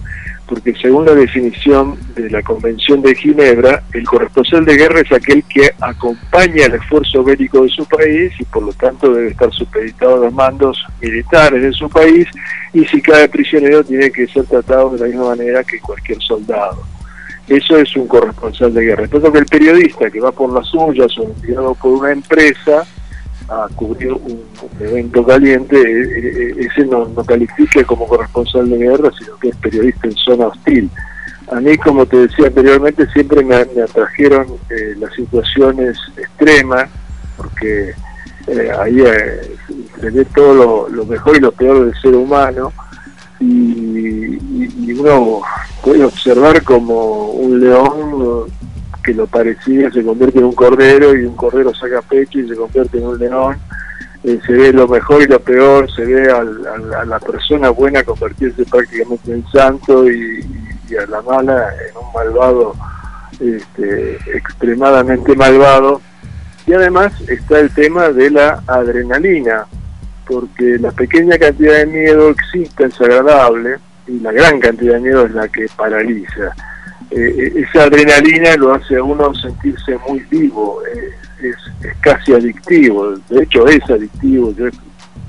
porque 0.51 0.75
según 0.83 1.07
la 1.07 1.15
definición 1.15 1.97
de 2.17 2.29
la 2.29 2.43
Convención 2.43 3.01
de 3.03 3.15
Ginebra, 3.15 3.85
el 3.93 4.05
corresponsal 4.05 4.65
de 4.65 4.77
guerra 4.77 5.01
es 5.01 5.13
aquel 5.13 5.45
que 5.45 5.71
acompaña 5.81 6.67
el 6.67 6.75
esfuerzo 6.75 7.23
bélico 7.23 7.63
de 7.63 7.69
su 7.69 7.87
país 7.87 8.33
y 8.37 8.45
por 8.47 8.65
lo 8.65 8.73
tanto 8.73 9.15
debe 9.15 9.29
estar 9.29 9.53
supeditado 9.53 10.17
a 10.17 10.25
los 10.25 10.35
mandos 10.35 10.85
militares 11.01 11.63
de 11.63 11.73
su 11.73 11.89
país 11.89 12.27
y 12.73 12.85
si 12.85 13.01
cae 13.01 13.29
prisionero 13.29 13.85
tiene 13.85 14.11
que 14.11 14.27
ser 14.27 14.45
tratado 14.47 14.91
de 14.91 14.99
la 14.99 15.07
misma 15.07 15.37
manera 15.37 15.63
que 15.63 15.79
cualquier 15.79 16.21
soldado. 16.21 16.83
Eso 17.47 17.77
es 17.77 17.95
un 17.97 18.09
corresponsal 18.09 18.75
de 18.75 18.87
guerra. 18.87 19.05
Entonces 19.05 19.33
el 19.33 19.47
periodista 19.47 20.11
que 20.11 20.21
va 20.21 20.33
por 20.33 20.53
las 20.53 20.67
suyas 20.67 21.17
o 21.17 21.23
enviado 21.23 21.77
por 21.77 21.93
una 21.93 22.11
empresa 22.11 22.85
a 23.51 23.69
cubrir 23.75 24.13
un, 24.13 24.41
evento 24.79 25.27
caliente, 25.27 25.77
eh, 25.77 26.53
eh, 26.53 26.69
ese 26.71 26.87
no, 26.87 27.07
no 27.07 27.25
califica 27.25 27.85
como 27.85 28.07
corresponsal 28.07 28.71
de 28.71 28.79
guerra, 28.79 29.11
sino 29.19 29.37
que 29.39 29.49
es 29.49 29.57
periodista 29.57 30.07
en 30.07 30.15
zona 30.15 30.47
hostil. 30.47 30.89
A 31.51 31.61
mí, 31.61 31.77
como 31.77 32.07
te 32.07 32.17
decía 32.29 32.47
anteriormente, 32.47 33.11
siempre 33.13 33.45
me, 33.45 33.57
atrajeron 33.57 34.47
eh, 34.71 34.95
las 34.99 35.13
situaciones 35.15 35.99
extremas, 36.17 36.89
porque 37.37 37.93
ahí 38.79 38.99
se 40.01 40.11
ve 40.11 40.25
todo 40.35 40.89
lo, 40.89 41.05
mejor 41.05 41.37
y 41.37 41.41
lo 41.41 41.53
peor 41.53 41.85
del 41.85 42.01
ser 42.01 42.15
humano, 42.15 42.73
y, 43.41 44.39
y 44.87 44.93
uno 44.93 45.41
puede 45.83 46.05
observar 46.05 46.63
como 46.63 47.31
un 47.31 47.61
león 47.61 48.51
lo 49.15 49.27
parecía 49.27 49.91
se 49.91 50.03
convierte 50.03 50.39
en 50.39 50.45
un 50.47 50.55
cordero 50.55 51.17
y 51.17 51.25
un 51.25 51.37
cordero 51.37 51.75
saca 51.75 52.03
pecho 52.03 52.39
y 52.39 52.49
se 52.49 52.57
convierte 52.57 52.99
en 52.99 53.07
un 53.07 53.19
león. 53.19 53.57
Eh, 54.23 54.39
se 54.47 54.53
ve 54.53 54.73
lo 54.73 54.87
mejor 54.87 55.23
y 55.23 55.27
lo 55.27 55.41
peor, 55.41 55.91
se 55.91 56.05
ve 56.05 56.31
a 56.31 57.05
la 57.07 57.19
persona 57.19 57.71
buena 57.71 58.05
convertirse 58.05 58.65
prácticamente 58.67 59.33
en 59.33 59.47
santo 59.49 60.11
y, 60.11 60.45
a 61.01 61.07
la 61.07 61.23
mala 61.23 61.69
en 61.89 61.97
un 61.97 62.13
malvado 62.13 62.75
este, 63.39 64.17
extremadamente 64.37 65.35
malvado. 65.37 66.03
Y 66.67 66.75
además 66.75 67.13
está 67.29 67.61
el 67.61 67.71
tema 67.71 68.11
de 68.11 68.31
la 68.31 68.63
adrenalina, 68.67 69.67
porque 70.27 70.79
la 70.79 70.91
pequeña 70.91 71.39
cantidad 71.39 71.79
de 71.79 71.87
miedo 71.87 72.29
existe, 72.29 72.85
es 72.85 73.01
agradable, 73.01 73.79
y 74.07 74.21
la 74.21 74.33
gran 74.33 74.61
cantidad 74.61 74.95
de 74.95 75.01
miedo 75.01 75.25
es 75.25 75.33
la 75.33 75.49
que 75.49 75.67
paraliza. 75.77 76.55
Eh, 77.11 77.53
esa 77.57 77.85
adrenalina 77.85 78.57
lo 78.57 78.73
hace 78.73 78.97
a 78.97 79.03
uno 79.03 79.35
sentirse 79.35 79.99
muy 80.09 80.21
vivo, 80.31 80.81
eh, 80.95 81.11
es, 81.43 81.57
casi 82.01 82.33
adictivo, 82.33 83.17
de 83.29 83.43
hecho 83.43 83.67
es 83.67 83.83
adictivo, 83.91 84.55
yo 84.55 84.69
he 84.69 84.71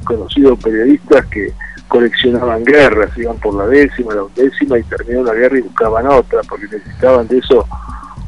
conocido 0.04 0.56
periodistas 0.58 1.26
que 1.26 1.52
coleccionaban 1.88 2.64
guerras, 2.64 3.18
iban 3.18 3.38
por 3.38 3.56
la 3.56 3.66
décima, 3.66 4.14
la 4.14 4.24
undécima 4.24 4.78
y 4.78 4.84
terminaron 4.84 5.26
la 5.26 5.34
guerra 5.34 5.58
y 5.58 5.62
buscaban 5.62 6.06
otra, 6.06 6.42
porque 6.48 6.66
necesitaban 6.66 7.28
de 7.28 7.40
eso 7.40 7.68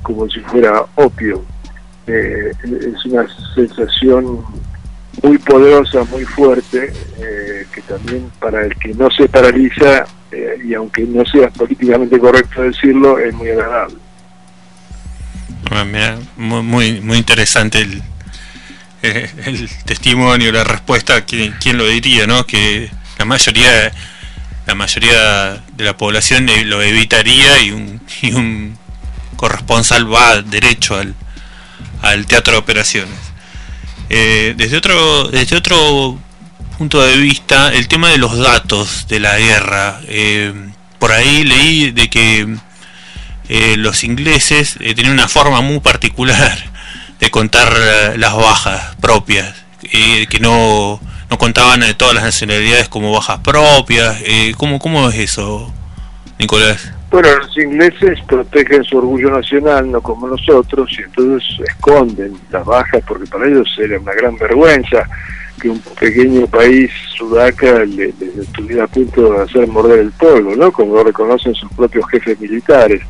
como 0.02 0.28
si 0.30 0.40
fuera 0.42 0.84
opio. 0.96 1.44
Eh, 2.08 2.52
es 2.64 3.06
una 3.06 3.26
sensación 3.54 4.40
muy 5.22 5.38
poderosa, 5.38 6.04
muy 6.06 6.26
fuerte, 6.26 6.92
que 7.74 7.82
también 7.84 8.30
para 8.40 8.66
el 8.66 8.76
que 8.76 8.94
no 8.96 9.10
se 9.12 9.30
paraliza 9.30 10.06
eh, 10.34 10.58
y 10.66 10.74
aunque 10.74 11.04
no 11.04 11.26
sea 11.26 11.50
políticamente 11.50 12.20
correcto 12.20 12.62
decirlo, 12.62 13.20
es 13.20 13.34
muy 13.34 13.50
agradable. 13.50 13.98
Ah, 15.72 15.86
muy, 16.38 17.02
muy, 17.02 17.18
interesante 17.18 17.80
el, 17.80 18.02
eh, 19.02 19.30
el 19.46 19.70
testimonio, 19.86 20.52
la 20.52 20.64
respuesta, 20.64 21.26
¿quién, 21.26 21.56
quién 21.62 21.78
lo 21.78 21.86
diría, 21.86 22.28
no? 22.28 22.46
Que 22.46 22.90
la 23.18 23.26
mayoría 23.26 23.92
la 24.66 24.76
mayoría 24.76 25.64
de 25.74 25.84
la 25.84 25.98
población 25.98 26.48
lo 26.66 26.82
evitaría 26.82 27.62
y 27.64 27.72
un, 27.72 28.02
y 28.22 28.34
un 28.34 28.78
corresponsal 29.36 30.12
va 30.12 30.42
derecho 30.42 30.96
al, 30.96 31.14
al 32.02 32.26
teatro 32.26 32.54
de 32.54 32.60
operaciones. 32.60 33.20
Eh, 34.10 34.54
desde 34.56 34.78
otro 34.78 35.30
desde 35.30 35.58
otro 35.58 36.20
punto 36.84 37.02
de 37.02 37.16
vista, 37.16 37.72
el 37.72 37.88
tema 37.88 38.10
de 38.10 38.18
los 38.18 38.38
datos 38.38 39.08
de 39.08 39.22
la 39.22 39.40
guerra. 39.40 40.02
Eh, 40.06 40.54
por 41.00 41.14
ahí 41.14 41.46
leí 41.46 41.92
de 41.92 42.10
que 42.10 42.58
eh, 43.48 43.78
los 43.78 44.04
ingleses 44.04 44.78
tenían 44.78 45.14
una 45.14 45.30
forma 45.30 45.62
muy 45.62 45.80
particular 45.80 46.58
de 47.22 47.32
contar 47.32 47.72
las 48.18 48.36
bajas 48.36 48.98
propias, 49.00 49.64
que 49.80 50.40
no, 50.42 51.00
no 51.30 51.38
contaban 51.38 51.82
todas 51.96 52.16
las 52.16 52.26
nacionalidades 52.26 52.90
como 52.90 53.14
bajas 53.14 53.40
propias. 53.40 54.18
¿cómo, 54.58 54.78
¿Cómo 54.78 55.08
es 55.08 55.20
eso, 55.20 55.74
Nicolás? 56.38 56.92
Bueno, 57.12 57.30
los 57.38 57.58
ingleses 57.58 58.20
protegen 58.28 58.84
su 58.84 58.98
orgullo 58.98 59.30
nacional, 59.32 59.90
no 59.90 60.02
como 60.02 60.28
nosotros, 60.28 60.90
y 61.00 61.04
entonces 61.04 61.50
esconden 61.66 62.34
las 62.52 62.66
bajas 62.66 63.02
porque 63.08 63.28
para 63.28 63.48
ellos 63.48 63.74
era 63.80 63.98
una 63.98 64.12
gran 64.12 64.38
vergüenza 64.38 65.08
que 65.62 65.70
un 65.70 65.80
pequeño 65.80 66.48
país, 66.48 66.92
Sudaca, 67.16 67.86
les 67.86 68.14
estuviera 68.22 68.86
a 68.86 68.88
punto 68.88 69.34
de 69.34 69.42
hacer 69.42 69.68
morder 69.68 70.00
el 70.00 70.12
polvo, 70.12 70.56
¿no? 70.56 70.72
Como 70.72 70.96
lo 70.96 71.04
reconocen 71.04 71.54
sus 71.56 71.72
propios 71.74 72.06
jefes 72.10 72.40
militares. 72.40 73.02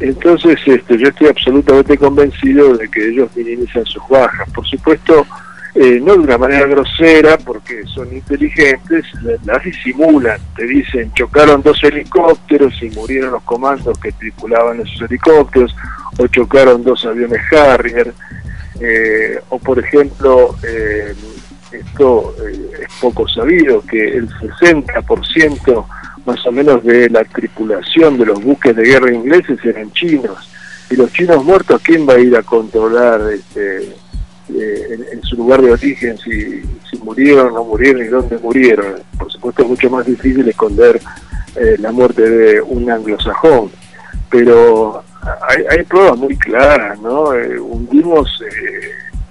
Entonces, 0.00 0.58
este, 0.64 0.96
yo 0.96 1.08
estoy 1.08 1.28
absolutamente 1.28 1.98
convencido 1.98 2.76
de 2.76 2.88
que 2.88 3.08
ellos 3.08 3.30
minimizan 3.36 3.84
sus 3.84 4.02
bajas. 4.08 4.48
Por 4.50 4.66
supuesto, 4.66 5.26
eh, 5.74 6.00
no 6.02 6.14
de 6.14 6.18
una 6.20 6.38
manera 6.38 6.66
grosera, 6.66 7.38
porque 7.38 7.84
son 7.86 8.12
inteligentes, 8.12 9.04
las 9.44 9.62
disimulan, 9.62 10.40
te 10.56 10.64
dicen 10.66 11.12
chocaron 11.14 11.62
dos 11.62 11.82
helicópteros 11.84 12.74
y 12.82 12.90
murieron 12.90 13.32
los 13.32 13.42
comandos 13.44 13.96
que 13.98 14.10
tripulaban 14.12 14.80
esos 14.80 15.02
helicópteros, 15.02 15.76
o 16.18 16.26
chocaron 16.26 16.82
dos 16.82 17.04
aviones 17.04 17.40
Harrier, 17.52 18.12
eh, 18.80 19.38
o 19.50 19.58
por 19.60 19.78
ejemplo, 19.78 20.56
eh, 20.66 21.14
esto 21.72 22.34
es 22.44 22.88
poco 23.00 23.28
sabido, 23.28 23.82
que 23.82 24.16
el 24.16 24.28
60% 24.28 25.86
más 26.26 26.46
o 26.46 26.52
menos 26.52 26.84
de 26.84 27.08
la 27.08 27.24
tripulación 27.24 28.18
de 28.18 28.26
los 28.26 28.42
buques 28.42 28.76
de 28.76 28.84
guerra 28.84 29.12
ingleses 29.12 29.58
eran 29.64 29.90
chinos, 29.92 30.50
y 30.90 30.96
los 30.96 31.12
chinos 31.12 31.44
muertos, 31.44 31.80
¿quién 31.82 32.08
va 32.08 32.14
a 32.14 32.18
ir 32.18 32.36
a 32.36 32.42
controlar 32.42 33.20
este, 33.32 33.94
eh, 34.54 34.98
en, 35.12 35.22
su 35.22 35.36
lugar 35.36 35.62
de 35.62 35.72
origen, 35.72 36.18
si, 36.18 36.62
si 36.90 36.96
murieron 37.02 37.48
o 37.48 37.50
no 37.50 37.64
murieron 37.64 38.04
y 38.04 38.08
dónde 38.08 38.36
murieron. 38.38 38.96
Por 39.16 39.30
supuesto 39.30 39.62
es 39.62 39.68
mucho 39.68 39.90
más 39.90 40.06
difícil 40.06 40.48
esconder 40.48 41.00
eh, 41.56 41.76
la 41.78 41.92
muerte 41.92 42.28
de 42.28 42.60
un 42.60 42.90
anglosajón, 42.90 43.70
pero 44.28 45.04
hay, 45.48 45.64
hay 45.70 45.84
pruebas 45.84 46.18
muy 46.18 46.36
claras, 46.36 46.98
¿no? 47.00 47.32
Eh, 47.34 47.60
hundimos 47.60 48.42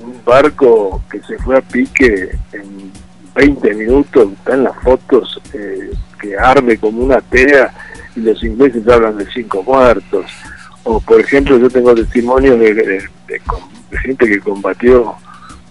un 0.10 0.25
barco 0.25 1.01
que 1.10 1.22
se 1.22 1.38
fue 1.39 1.58
a 1.58 1.62
pique 1.62 2.30
en 2.54 2.92
20 3.36 3.74
minutos, 3.75 4.32
están 4.34 4.63
las 4.63 4.75
fotos 4.78 5.42
que 6.20 6.38
arme 6.38 6.78
como 6.78 7.04
una 7.04 7.22
tea 7.22 7.74
y 8.16 8.22
los 8.22 8.44
ingleses 8.44 8.88
hablan 8.88 9.18
de 9.18 9.25
cinco 9.32 9.63
muertos. 9.63 10.25
O 10.84 11.00
por 11.00 11.20
ejemplo 11.20 11.58
yo 11.58 11.70
tengo 11.70 11.94
testimonios 11.96 12.60
de, 12.60 13.01
gente 14.01 14.28
que 14.28 14.39
combatió 14.39 15.16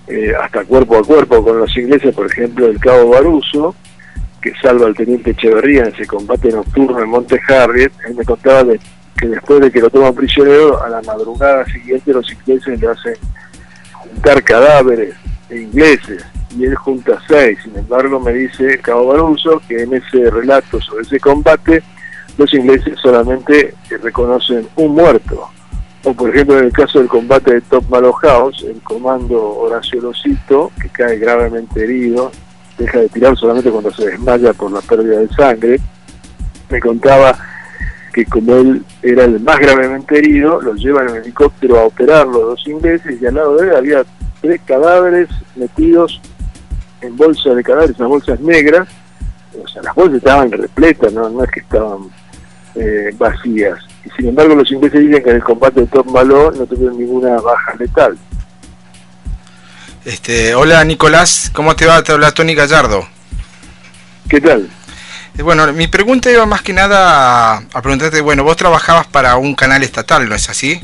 eh, 0.07 0.33
hasta 0.41 0.65
cuerpo 0.65 0.97
a 0.97 1.03
cuerpo 1.03 1.45
con 1.45 1.59
los 1.59 1.77
ingleses, 1.77 2.15
por 2.15 2.27
ejemplo, 2.27 2.67
el 2.67 2.79
cabo 2.79 3.11
Baruso, 3.11 3.75
que 4.41 4.53
salva 4.63 4.87
al 4.87 4.95
teniente 4.95 5.33
Echeverría 5.33 5.83
en 5.83 5.95
ese 5.95 6.07
combate 6.07 6.51
nocturno 6.51 7.01
en 7.01 7.09
Monte 7.09 7.41
Harriet, 7.49 7.93
él 8.07 8.15
me 8.15 8.25
contaba 8.25 8.73
que 9.19 9.27
después 9.27 9.61
de 9.61 9.71
que 9.71 9.81
lo 9.81 9.91
toman 9.91 10.15
prisionero, 10.15 10.83
a 10.83 10.89
la 10.89 11.03
madrugada 11.03 11.65
siguiente 11.67 12.13
los 12.13 12.31
ingleses 12.33 12.81
le 12.81 12.89
hacen 12.89 13.15
juntar 14.13 14.43
cadáveres 14.43 15.15
de 15.49 15.63
ingleses, 15.63 16.25
y 16.57 16.65
él 16.65 16.75
junta 16.75 17.19
seis, 17.29 17.59
sin 17.63 17.77
embargo 17.77 18.19
me 18.21 18.33
dice 18.33 18.79
Cabo 18.79 19.07
Baruso 19.07 19.61
que 19.69 19.83
en 19.83 19.95
ese 19.95 20.31
relato 20.31 20.81
sobre 20.81 21.03
ese 21.03 21.21
combate, 21.21 21.83
los 22.37 22.53
ingleses 22.55 22.99
solamente 23.01 23.75
reconocen 24.03 24.67
un 24.77 24.95
muerto, 24.95 25.49
o 26.05 26.15
por 26.15 26.31
ejemplo 26.31 26.59
en 26.59 26.67
el 26.67 26.73
caso 26.73 26.99
del 26.99 27.09
combate 27.09 27.55
de 27.55 27.61
Top 27.63 27.85
Malo 27.89 28.13
House, 28.13 28.65
el 28.67 28.81
comando 28.83 29.59
Horacio 29.59 30.01
Losito, 30.01 30.71
que 30.81 30.89
cae 30.89 31.19
gravemente 31.19 31.83
herido, 31.83 32.31
deja 32.79 33.01
de 33.01 33.09
tirar 33.09 33.37
solamente 33.37 33.71
cuando 33.71 33.93
se 33.93 34.07
desmaya 34.07 34.53
por 34.53 34.71
la 34.71 34.81
pérdida 34.81 35.19
de 35.19 35.29
sangre, 35.29 35.81
me 36.71 36.81
contaba 36.81 37.37
que 38.25 38.31
como 38.31 38.57
él 38.57 38.85
era 39.03 39.25
el 39.25 39.39
más 39.41 39.59
gravemente 39.59 40.19
herido, 40.19 40.61
lo 40.61 40.75
llevan 40.75 41.09
en 41.11 41.17
helicóptero 41.17 41.79
a 41.79 41.85
operarlo 41.85 42.51
los 42.51 42.67
ingleses 42.67 43.21
y 43.21 43.27
al 43.27 43.35
lado 43.35 43.57
de 43.57 43.69
él 43.69 43.77
había 43.77 44.05
tres 44.41 44.61
cadáveres 44.65 45.29
metidos 45.55 46.21
en 47.01 47.17
bolsas 47.17 47.55
de 47.55 47.63
cadáveres, 47.63 47.97
unas 47.99 48.09
bolsas 48.09 48.41
negras, 48.41 48.89
o 49.63 49.69
sea, 49.69 49.83
las 49.83 49.95
bolsas 49.95 50.17
estaban 50.17 50.51
repletas, 50.51 51.13
no, 51.13 51.29
no 51.29 51.45
es 51.45 51.51
que 51.51 51.61
estaban 51.61 52.11
eh, 52.75 53.11
vacías 53.17 53.79
sin 54.17 54.29
embargo 54.29 54.55
los 54.55 54.71
ingleses 54.71 55.01
dicen 55.01 55.23
que 55.23 55.31
en 55.31 55.37
el 55.37 55.45
combate 55.45 55.81
de 55.81 55.87
Top 55.87 56.07
Malo 56.11 56.51
no 56.53 56.67
tuvieron 56.67 56.99
ninguna 56.99 57.41
baja 57.41 57.75
letal. 57.79 58.17
Este, 60.05 60.55
hola 60.55 60.85
Nicolás, 60.85 61.51
¿cómo 61.55 61.77
te 61.77 61.87
va? 61.87 62.03
Te 62.03 62.13
habla 62.13 62.33
Tony 62.33 62.55
Gallardo. 62.55 63.07
¿Qué 64.29 64.41
tal? 64.41 64.69
Bueno, 65.43 65.73
mi 65.73 65.87
pregunta 65.87 66.31
iba 66.31 66.47
más 66.47 66.63
que 66.63 66.73
nada 66.73 67.59
a, 67.73 67.83
preguntarte, 67.83 68.21
bueno, 68.21 68.43
vos 68.43 68.57
trabajabas 68.57 69.07
para 69.07 69.37
un 69.37 69.55
canal 69.55 69.83
estatal, 69.83 70.29
¿no 70.29 70.35
es 70.35 70.51
así? 70.51 70.81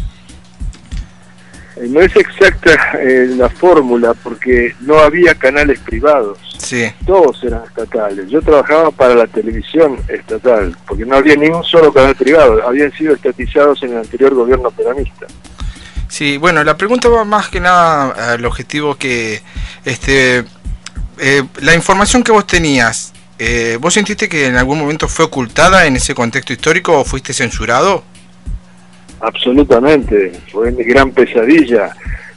Eh, 1.76 1.87
no 1.88 2.00
es 2.00 2.14
exacta 2.14 2.73
eh, 3.00 3.26
la 3.37 3.49
fórmula 3.49 4.14
porque 4.14 4.75
no 4.80 4.99
había 4.99 5.34
canales 5.34 5.80
privados. 5.80 6.38
Sí. 6.58 6.92
Todos 7.04 7.42
eran 7.42 7.64
estatales. 7.64 8.28
Yo 8.28 8.40
trabajaba 8.42 8.92
para 8.92 9.16
la 9.16 9.26
televisión 9.26 9.99
estatal 10.06 10.76
porque 10.87 11.04
no 11.04 11.16
había 11.16 11.34
ni 11.34 11.49
un 11.49 11.64
solo 11.64 11.92
canal 11.92 12.14
privado. 12.14 12.66
Habían 12.66 12.92
sido 12.92 13.14
estatizados 13.14 13.82
en 13.82 13.92
el 13.92 13.99
anterior 13.99 14.34
gobierno 14.34 14.70
peronista. 14.70 15.26
Sí, 16.08 16.37
bueno, 16.37 16.62
la 16.62 16.76
pregunta 16.76 17.08
va 17.08 17.25
más 17.25 17.49
que 17.49 17.58
nada 17.58 18.34
al 18.34 18.44
objetivo 18.44 18.94
que 18.94 19.42
este 19.84 20.44
eh, 21.18 21.42
la 21.61 21.75
información 21.75 22.23
que 22.23 22.30
vos 22.30 22.46
tenías, 22.46 23.12
¿vos 23.80 23.94
sentiste 23.94 24.28
que 24.28 24.46
en 24.46 24.56
algún 24.56 24.78
momento 24.78 25.08
fue 25.08 25.24
ocultada 25.24 25.86
en 25.86 25.96
ese 25.96 26.14
contexto 26.14 26.52
histórico 26.52 26.98
o 26.98 27.04
fuiste 27.04 27.32
censurado? 27.32 28.04
Absolutamente, 29.20 30.32
fue 30.52 30.70
mi 30.70 30.84
gran 30.84 31.10
pesadilla. 31.10 31.90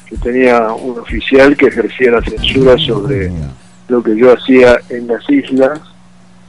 Yo 0.10 0.18
tenía 0.20 0.72
un 0.72 1.00
oficial 1.00 1.56
que 1.58 1.68
ejercía 1.68 2.12
la 2.12 2.22
censura 2.22 2.78
sobre 2.78 3.32
lo 3.90 4.02
que 4.02 4.16
yo 4.16 4.34
hacía 4.34 4.80
en 4.90 5.08
las 5.08 5.30
islas 5.30 5.80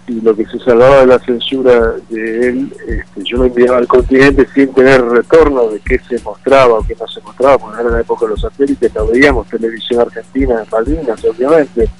y 0.07 0.21
lo 0.21 0.35
que 0.35 0.47
se 0.47 0.59
salvaba 0.61 1.01
de 1.01 1.07
la 1.07 1.19
censura 1.19 1.95
de 2.09 2.49
él, 2.49 2.73
este, 2.87 3.23
yo 3.25 3.39
lo 3.39 3.45
enviaba 3.45 3.79
al 3.79 3.87
continente 3.87 4.47
sin 4.55 4.73
tener 4.73 5.05
retorno 5.05 5.69
de 5.69 5.81
qué 5.81 5.99
se 5.99 6.19
mostraba 6.23 6.79
o 6.79 6.87
qué 6.87 6.97
no 6.99 7.07
se 7.07 7.21
mostraba, 7.21 7.59
porque 7.59 7.81
era 7.81 7.91
la 7.91 8.01
época 8.01 8.25
de 8.25 8.31
los 8.31 8.41
satélites, 8.41 8.95
no 8.95 9.07
veíamos 9.07 9.47
televisión 9.49 10.01
argentina 10.01 10.63
en 10.63 10.71
Malvinas, 10.71 11.23
obviamente 11.25 11.91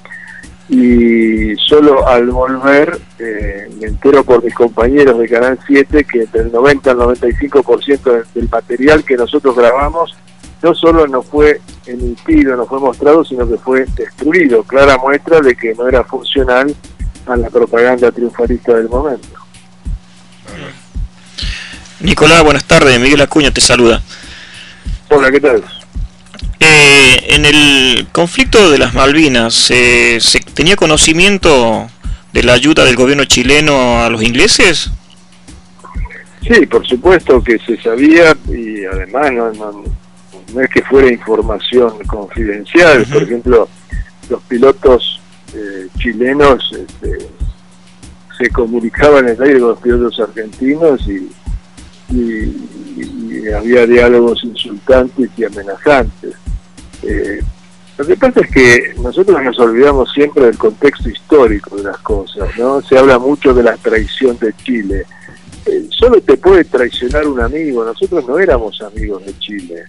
y 0.69 1.55
solo 1.55 2.07
al 2.07 2.29
volver 2.29 2.99
eh, 3.17 3.69
me 3.79 3.87
entero 3.87 4.23
por 4.23 4.43
mis 4.43 4.53
compañeros 4.53 5.17
de 5.17 5.27
Canal 5.27 5.59
7 5.65 6.03
que 6.03 6.27
del 6.27 6.51
90 6.51 6.91
al 6.91 6.97
95% 6.97 8.25
del 8.35 8.49
material 8.49 9.03
que 9.03 9.17
nosotros 9.17 9.55
grabamos 9.55 10.15
no 10.61 10.75
solo 10.75 11.07
no 11.07 11.21
fue 11.21 11.61
emitido, 11.85 12.55
no 12.55 12.65
fue 12.65 12.79
mostrado, 12.79 13.23
sino 13.23 13.47
que 13.47 13.57
fue 13.57 13.85
destruido, 13.95 14.63
clara 14.63 14.97
muestra 14.97 15.39
de 15.39 15.55
que 15.55 15.73
no 15.73 15.87
era 15.87 16.03
funcional 16.03 16.75
a 17.25 17.37
la 17.37 17.49
propaganda 17.49 18.11
triunfalista 18.11 18.73
del 18.75 18.89
momento. 18.89 19.39
Nicolás, 22.01 22.43
buenas 22.43 22.65
tardes, 22.65 22.99
Miguel 22.99 23.21
Acuña 23.21 23.51
te 23.51 23.61
saluda. 23.61 24.01
Hola, 25.09 25.31
¿qué 25.31 25.39
tal? 25.39 25.63
Eh, 26.59 27.35
en 27.35 27.45
el 27.45 28.07
conflicto 28.11 28.69
de 28.69 28.77
las 28.77 28.93
Malvinas, 28.93 29.71
eh, 29.71 30.17
¿se 30.19 30.39
tenía 30.39 30.75
conocimiento 30.75 31.89
de 32.33 32.43
la 32.43 32.53
ayuda 32.53 32.83
del 32.83 32.97
gobierno 32.97 33.23
chileno 33.23 34.03
a 34.03 34.09
los 34.09 34.21
ingleses? 34.21 34.91
Sí, 36.41 36.65
por 36.65 36.85
supuesto 36.85 37.41
que 37.41 37.57
se 37.59 37.81
sabía 37.81 38.35
y 38.47 38.83
además 38.85 39.31
no, 39.31 39.51
no, 40.53 40.61
es 40.61 40.69
que 40.69 40.81
fuera 40.81 41.11
información 41.11 41.93
confidencial. 42.07 43.05
Por 43.05 43.23
ejemplo, 43.23 43.69
los 44.29 44.41
pilotos 44.43 45.21
eh, 45.53 45.87
chilenos 45.97 46.71
este, 46.73 47.25
se 48.37 48.49
comunicaban 48.49 49.29
en 49.29 49.35
el 49.35 49.43
aire 49.43 49.59
con 49.59 49.69
los 49.69 49.79
pilotos 49.79 50.19
argentinos 50.19 51.07
y, 51.07 51.29
y 52.11 53.47
había 53.49 53.85
diálogos 53.85 54.43
insultantes 54.43 55.29
y 55.37 55.45
amenazantes. 55.45 56.35
Eh, 57.03 57.41
lo 57.97 58.05
que 58.05 58.15
pasa 58.15 58.39
es 58.41 58.51
que 58.51 58.93
nosotros 59.01 59.43
nos 59.43 59.59
olvidamos 59.59 60.11
siempre 60.13 60.45
del 60.45 60.57
contexto 60.57 61.09
histórico 61.09 61.75
de 61.75 61.83
las 61.83 61.97
cosas, 61.97 62.47
¿no? 62.57 62.81
Se 62.81 62.97
habla 62.97 63.19
mucho 63.19 63.53
de 63.53 63.63
la 63.63 63.75
traición 63.75 64.37
de 64.39 64.53
Chile. 64.63 65.05
Eh, 65.65 65.87
solo 65.89 66.21
te 66.21 66.37
puede 66.37 66.63
traicionar 66.63 67.27
un 67.27 67.41
amigo, 67.41 67.83
nosotros 67.83 68.25
no 68.27 68.39
éramos 68.39 68.81
amigos 68.81 69.25
de 69.25 69.37
Chile. 69.39 69.83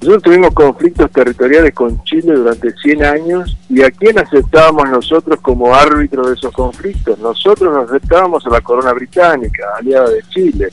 Nosotros 0.00 0.22
tuvimos 0.22 0.54
conflictos 0.54 1.10
territoriales 1.10 1.74
con 1.74 2.04
Chile 2.04 2.34
durante 2.34 2.70
100 2.70 3.04
años 3.04 3.56
y 3.68 3.82
a 3.82 3.90
quién 3.90 4.16
aceptábamos 4.18 4.88
nosotros 4.90 5.40
como 5.40 5.74
árbitro 5.74 6.28
de 6.28 6.34
esos 6.34 6.52
conflictos. 6.52 7.18
Nosotros 7.18 7.74
nos 7.74 7.90
aceptábamos 7.90 8.46
a 8.46 8.50
la 8.50 8.60
corona 8.60 8.92
británica, 8.92 9.64
aliada 9.76 10.08
de 10.10 10.22
Chile. 10.28 10.68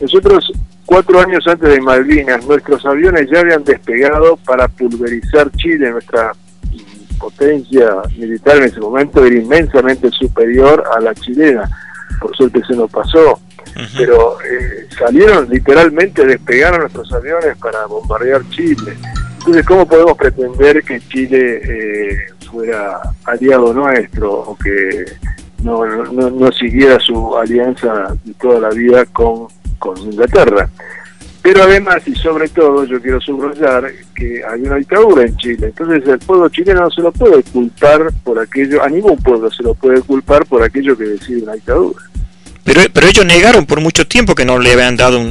Nosotros, 0.00 0.50
cuatro 0.88 1.20
años 1.20 1.46
antes 1.46 1.68
de 1.68 1.80
Malvinas, 1.82 2.46
nuestros 2.46 2.84
aviones 2.86 3.28
ya 3.30 3.40
habían 3.40 3.62
despegado 3.62 4.38
para 4.38 4.66
pulverizar 4.68 5.50
Chile. 5.52 5.90
Nuestra 5.90 6.32
potencia 7.18 7.90
militar 8.16 8.56
en 8.56 8.64
ese 8.64 8.80
momento 8.80 9.22
era 9.24 9.36
inmensamente 9.36 10.10
superior 10.10 10.82
a 10.96 11.00
la 11.00 11.14
chilena. 11.14 11.68
Por 12.20 12.34
suerte 12.34 12.62
se 12.66 12.74
nos 12.74 12.90
pasó 12.90 13.38
pero 13.96 14.38
eh, 14.42 14.88
salieron 14.98 15.48
literalmente, 15.48 16.26
despegaron 16.26 16.80
nuestros 16.80 17.12
aviones 17.12 17.56
para 17.58 17.86
bombardear 17.86 18.42
Chile. 18.50 18.96
Entonces, 19.38 19.64
¿cómo 19.66 19.86
podemos 19.86 20.16
pretender 20.16 20.82
que 20.82 21.00
Chile 21.00 21.60
eh, 21.62 22.26
fuera 22.50 23.00
aliado 23.24 23.72
nuestro 23.72 24.32
o 24.32 24.56
que 24.56 25.04
no, 25.62 25.84
no, 25.86 26.30
no, 26.30 26.52
siguiera 26.52 26.98
su 26.98 27.36
alianza 27.36 28.16
de 28.24 28.34
toda 28.34 28.60
la 28.60 28.70
vida 28.70 29.04
con, 29.06 29.48
con 29.78 29.96
Inglaterra? 29.98 30.68
Pero 31.40 31.62
además 31.62 32.02
y 32.06 32.14
sobre 32.14 32.48
todo 32.48 32.84
yo 32.84 33.00
quiero 33.00 33.20
subrayar 33.20 33.90
que 34.14 34.42
hay 34.44 34.60
una 34.62 34.76
dictadura 34.76 35.22
en 35.22 35.36
Chile, 35.36 35.68
entonces 35.68 36.06
el 36.06 36.18
pueblo 36.18 36.48
chileno 36.48 36.82
no 36.82 36.90
se 36.90 37.00
lo 37.00 37.12
puede 37.12 37.42
culpar 37.44 38.12
por 38.24 38.38
aquello, 38.38 38.82
a 38.82 38.88
ningún 38.88 39.16
pueblo 39.16 39.50
se 39.50 39.62
lo 39.62 39.74
puede 39.74 40.02
culpar 40.02 40.44
por 40.46 40.62
aquello 40.62 40.96
que 40.96 41.04
decide 41.04 41.42
una 41.44 41.54
dictadura. 41.54 42.02
Pero, 42.64 42.82
pero 42.92 43.06
ellos 43.06 43.24
negaron 43.24 43.64
por 43.64 43.80
mucho 43.80 44.06
tiempo 44.06 44.34
que 44.34 44.44
no 44.44 44.58
le 44.58 44.72
habían 44.72 44.96
dado 44.96 45.22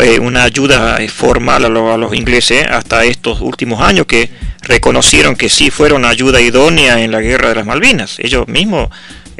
eh, 0.00 0.18
una 0.18 0.42
ayuda 0.42 1.00
eh, 1.00 1.08
formal 1.08 1.64
a, 1.64 1.94
a, 1.94 1.96
los 1.96 2.12
ingleses 2.12 2.66
hasta 2.68 3.04
estos 3.04 3.40
últimos 3.40 3.80
años 3.82 4.06
que 4.06 4.30
reconocieron 4.62 5.36
que 5.36 5.48
sí 5.48 5.70
fueron 5.70 6.04
ayuda 6.04 6.40
idónea 6.40 7.00
en 7.04 7.12
la 7.12 7.20
guerra 7.20 7.50
de 7.50 7.54
las 7.54 7.66
Malvinas. 7.66 8.18
Ellos 8.18 8.48
mismos 8.48 8.88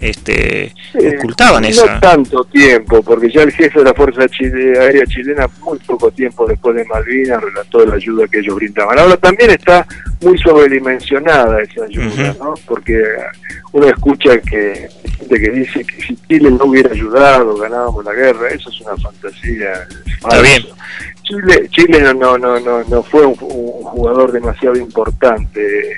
este, 0.03 0.75
ocultaban 1.17 1.65
esa. 1.65 1.95
No 1.95 2.01
tanto 2.01 2.45
tiempo, 2.45 3.03
porque 3.03 3.31
ya 3.31 3.43
el 3.43 3.53
jefe 3.53 3.79
de 3.79 3.85
la 3.85 3.95
Fuerza 3.95 4.23
Aérea 4.23 5.07
Chilena, 5.07 5.49
muy 5.61 5.79
poco 5.79 6.11
tiempo 6.11 6.47
después 6.47 6.75
de 6.75 6.85
Malvinas, 6.87 7.41
relató 7.41 7.87
la 7.87 7.95
ayuda 7.95 8.27
que 8.27 8.41
ellos 8.41 8.57
brindaban. 8.57 8.99
Ahora 8.99 9.17
también 9.17 9.51
está 9.51 9.87
muy 10.21 10.37
sobredimensionada 10.39 11.63
esa 11.63 11.85
ayuda, 11.85 12.35
¿no? 12.41 12.55
Porque 12.67 13.01
uno 13.71 13.87
escucha 13.87 14.39
que 14.39 14.89
gente 15.19 15.41
que 15.41 15.51
dice 15.51 15.85
que 15.85 16.03
si 16.03 16.17
Chile 16.29 16.51
no 16.51 16.65
hubiera 16.65 16.91
ayudado, 16.91 17.57
ganábamos 17.57 18.05
la 18.05 18.13
guerra, 18.13 18.49
eso 18.49 18.71
es 18.71 18.81
una 18.81 18.97
fantasía. 18.97 19.87
Está 20.21 20.43
bien. 20.43 20.63
Chile, 21.23 21.69
Chile 21.71 22.01
no, 22.01 22.37
no, 22.37 22.59
no, 22.59 22.83
no 22.83 23.03
fue 23.05 23.25
un 23.25 23.35
jugador 23.35 24.33
demasiado 24.33 24.77
importante 24.77 25.97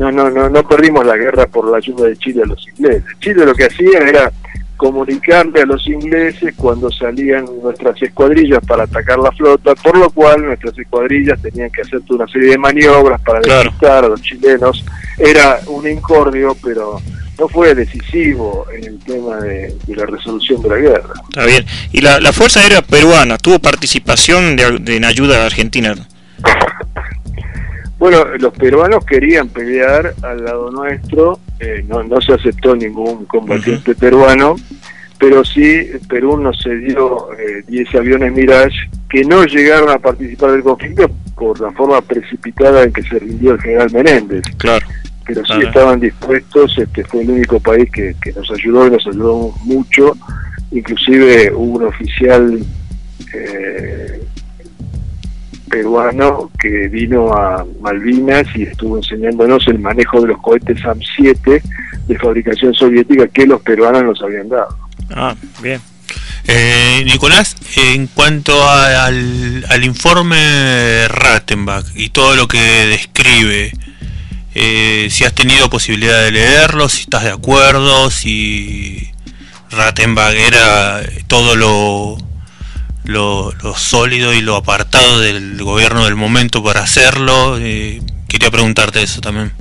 no, 0.00 0.10
no, 0.10 0.30
no, 0.30 0.48
no 0.48 0.66
perdimos 0.66 1.04
la 1.04 1.14
guerra 1.14 1.46
por 1.46 1.70
la 1.70 1.76
ayuda 1.76 2.06
de 2.06 2.16
Chile 2.16 2.42
a 2.42 2.46
los 2.46 2.66
ingleses. 2.68 3.04
Chile 3.20 3.44
lo 3.44 3.54
que 3.54 3.66
hacía 3.66 3.98
era 3.98 4.32
comunicarle 4.78 5.60
a 5.60 5.66
los 5.66 5.86
ingleses 5.86 6.54
cuando 6.56 6.90
salían 6.90 7.44
nuestras 7.62 8.00
escuadrillas 8.00 8.60
para 8.66 8.84
atacar 8.84 9.18
la 9.18 9.30
flota, 9.32 9.74
por 9.74 9.98
lo 9.98 10.08
cual 10.08 10.42
nuestras 10.42 10.78
escuadrillas 10.78 11.42
tenían 11.42 11.68
que 11.70 11.82
hacer 11.82 12.00
una 12.08 12.26
serie 12.28 12.52
de 12.52 12.56
maniobras 12.58 13.20
para 13.20 13.40
despistar 13.40 14.06
a 14.06 14.08
los 14.08 14.22
chilenos. 14.22 14.82
Era 15.18 15.60
un 15.66 15.86
incordio, 15.86 16.56
pero 16.64 16.98
no 17.38 17.48
fue 17.48 17.74
decisivo 17.74 18.66
en 18.74 18.84
el 18.84 18.98
tema 19.00 19.36
de, 19.36 19.76
la 19.88 20.06
resolución 20.06 20.62
de 20.62 20.68
la 20.70 20.76
guerra. 20.76 21.12
Está 21.28 21.44
bien. 21.44 21.66
¿Y 21.92 22.00
la, 22.00 22.20
la 22.20 22.32
Fuerza 22.32 22.60
Aérea 22.60 22.80
Peruana 22.80 23.36
tuvo 23.36 23.58
participación 23.58 24.56
de, 24.56 24.78
de 24.78 24.96
en 24.96 25.04
ayuda 25.04 25.42
a 25.42 25.44
Argentina? 25.44 25.94
Bueno, 28.00 28.24
los 28.38 28.54
peruanos 28.54 29.04
querían 29.04 29.48
pelear 29.48 30.14
al 30.22 30.42
lado 30.42 30.70
nuestro, 30.70 31.38
eh, 31.58 31.84
no, 31.86 32.02
no 32.02 32.18
se 32.22 32.32
aceptó 32.32 32.74
ningún 32.74 33.26
combatiente 33.26 33.94
peruano, 33.94 34.56
pero 35.18 35.44
sí 35.44 35.84
Perú 36.08 36.38
nos 36.38 36.62
cedió 36.62 37.28
10 37.68 37.94
eh, 37.94 37.98
aviones 37.98 38.32
Mirage 38.32 38.88
que 39.10 39.22
no 39.22 39.44
llegaron 39.44 39.90
a 39.90 39.98
participar 39.98 40.52
del 40.52 40.62
conflicto 40.62 41.10
por 41.36 41.60
la 41.60 41.72
forma 41.72 42.00
precipitada 42.00 42.84
en 42.84 42.92
que 42.94 43.02
se 43.02 43.18
rindió 43.18 43.52
el 43.52 43.60
general 43.60 43.92
Menéndez. 43.92 44.44
Claro. 44.56 44.86
Pero 45.26 45.44
sí 45.44 45.60
estaban 45.62 46.00
dispuestos, 46.00 46.78
este 46.78 47.04
fue 47.04 47.20
el 47.20 47.30
único 47.32 47.60
país 47.60 47.90
que, 47.92 48.16
que 48.22 48.32
nos 48.32 48.50
ayudó 48.50 48.86
y 48.86 48.92
nos 48.92 49.06
ayudó 49.06 49.52
mucho, 49.64 50.16
inclusive 50.70 51.52
hubo 51.54 51.76
un 51.76 51.84
oficial 51.84 52.60
eh, 53.34 54.22
peruano 55.70 56.50
que 56.58 56.88
vino 56.88 57.32
a 57.32 57.64
Malvinas 57.80 58.46
y 58.54 58.64
estuvo 58.64 58.98
enseñándonos 58.98 59.66
el 59.68 59.78
manejo 59.78 60.20
de 60.20 60.28
los 60.28 60.38
cohetes 60.38 60.78
SAM-7 60.82 61.62
de 62.06 62.18
fabricación 62.18 62.74
soviética 62.74 63.28
que 63.28 63.46
los 63.46 63.62
peruanos 63.62 64.04
nos 64.04 64.22
habían 64.22 64.48
dado. 64.48 64.76
Ah, 65.10 65.34
bien. 65.62 65.80
Eh, 66.46 67.02
Nicolás, 67.06 67.56
en 67.76 68.08
cuanto 68.08 68.68
al, 68.68 69.64
al, 69.68 69.84
informe 69.84 71.06
Rattenbach 71.06 71.84
y 71.94 72.10
todo 72.10 72.34
lo 72.34 72.48
que 72.48 72.58
describe, 72.58 73.72
eh, 74.54 75.08
si 75.10 75.24
has 75.24 75.34
tenido 75.34 75.70
posibilidad 75.70 76.24
de 76.24 76.32
leerlo, 76.32 76.88
si 76.88 77.02
estás 77.02 77.22
de 77.22 77.30
acuerdo, 77.30 78.10
si 78.10 79.10
Rattenbach 79.70 80.34
era 80.34 81.02
todo 81.28 81.54
lo 81.54 82.18
lo, 83.10 83.52
sólido 83.76 84.32
y 84.32 84.40
lo 84.40 84.56
apartado 84.56 85.20
del 85.20 85.62
gobierno 85.62 86.04
del 86.04 86.16
momento 86.16 86.62
para 86.62 86.80
hacerlo. 86.80 87.58
Eh, 87.58 88.00
quería 88.28 88.50
preguntarte 88.50 89.02
eso 89.02 89.20
también. 89.20 89.52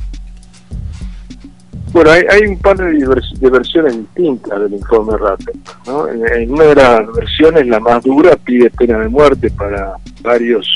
Bueno, 1.91 2.11
hay, 2.11 2.23
hay 2.29 2.41
un 2.43 2.59
par 2.59 2.77
de, 2.77 3.49
versiones 3.49 3.97
distintas 3.97 4.59
del 4.59 4.73
informe 4.73 5.17
Ratten. 5.17 5.61
¿no? 5.87 6.07
En, 6.07 6.51
una 6.51 6.65
de 6.65 6.75
las 6.75 7.13
versiones, 7.13 7.67
la 7.67 7.79
más 7.79 8.03
dura, 8.03 8.35
pide 8.35 8.69
pena 8.69 8.99
de 8.99 9.09
muerte 9.09 9.49
para 9.49 9.93
varios 10.21 10.67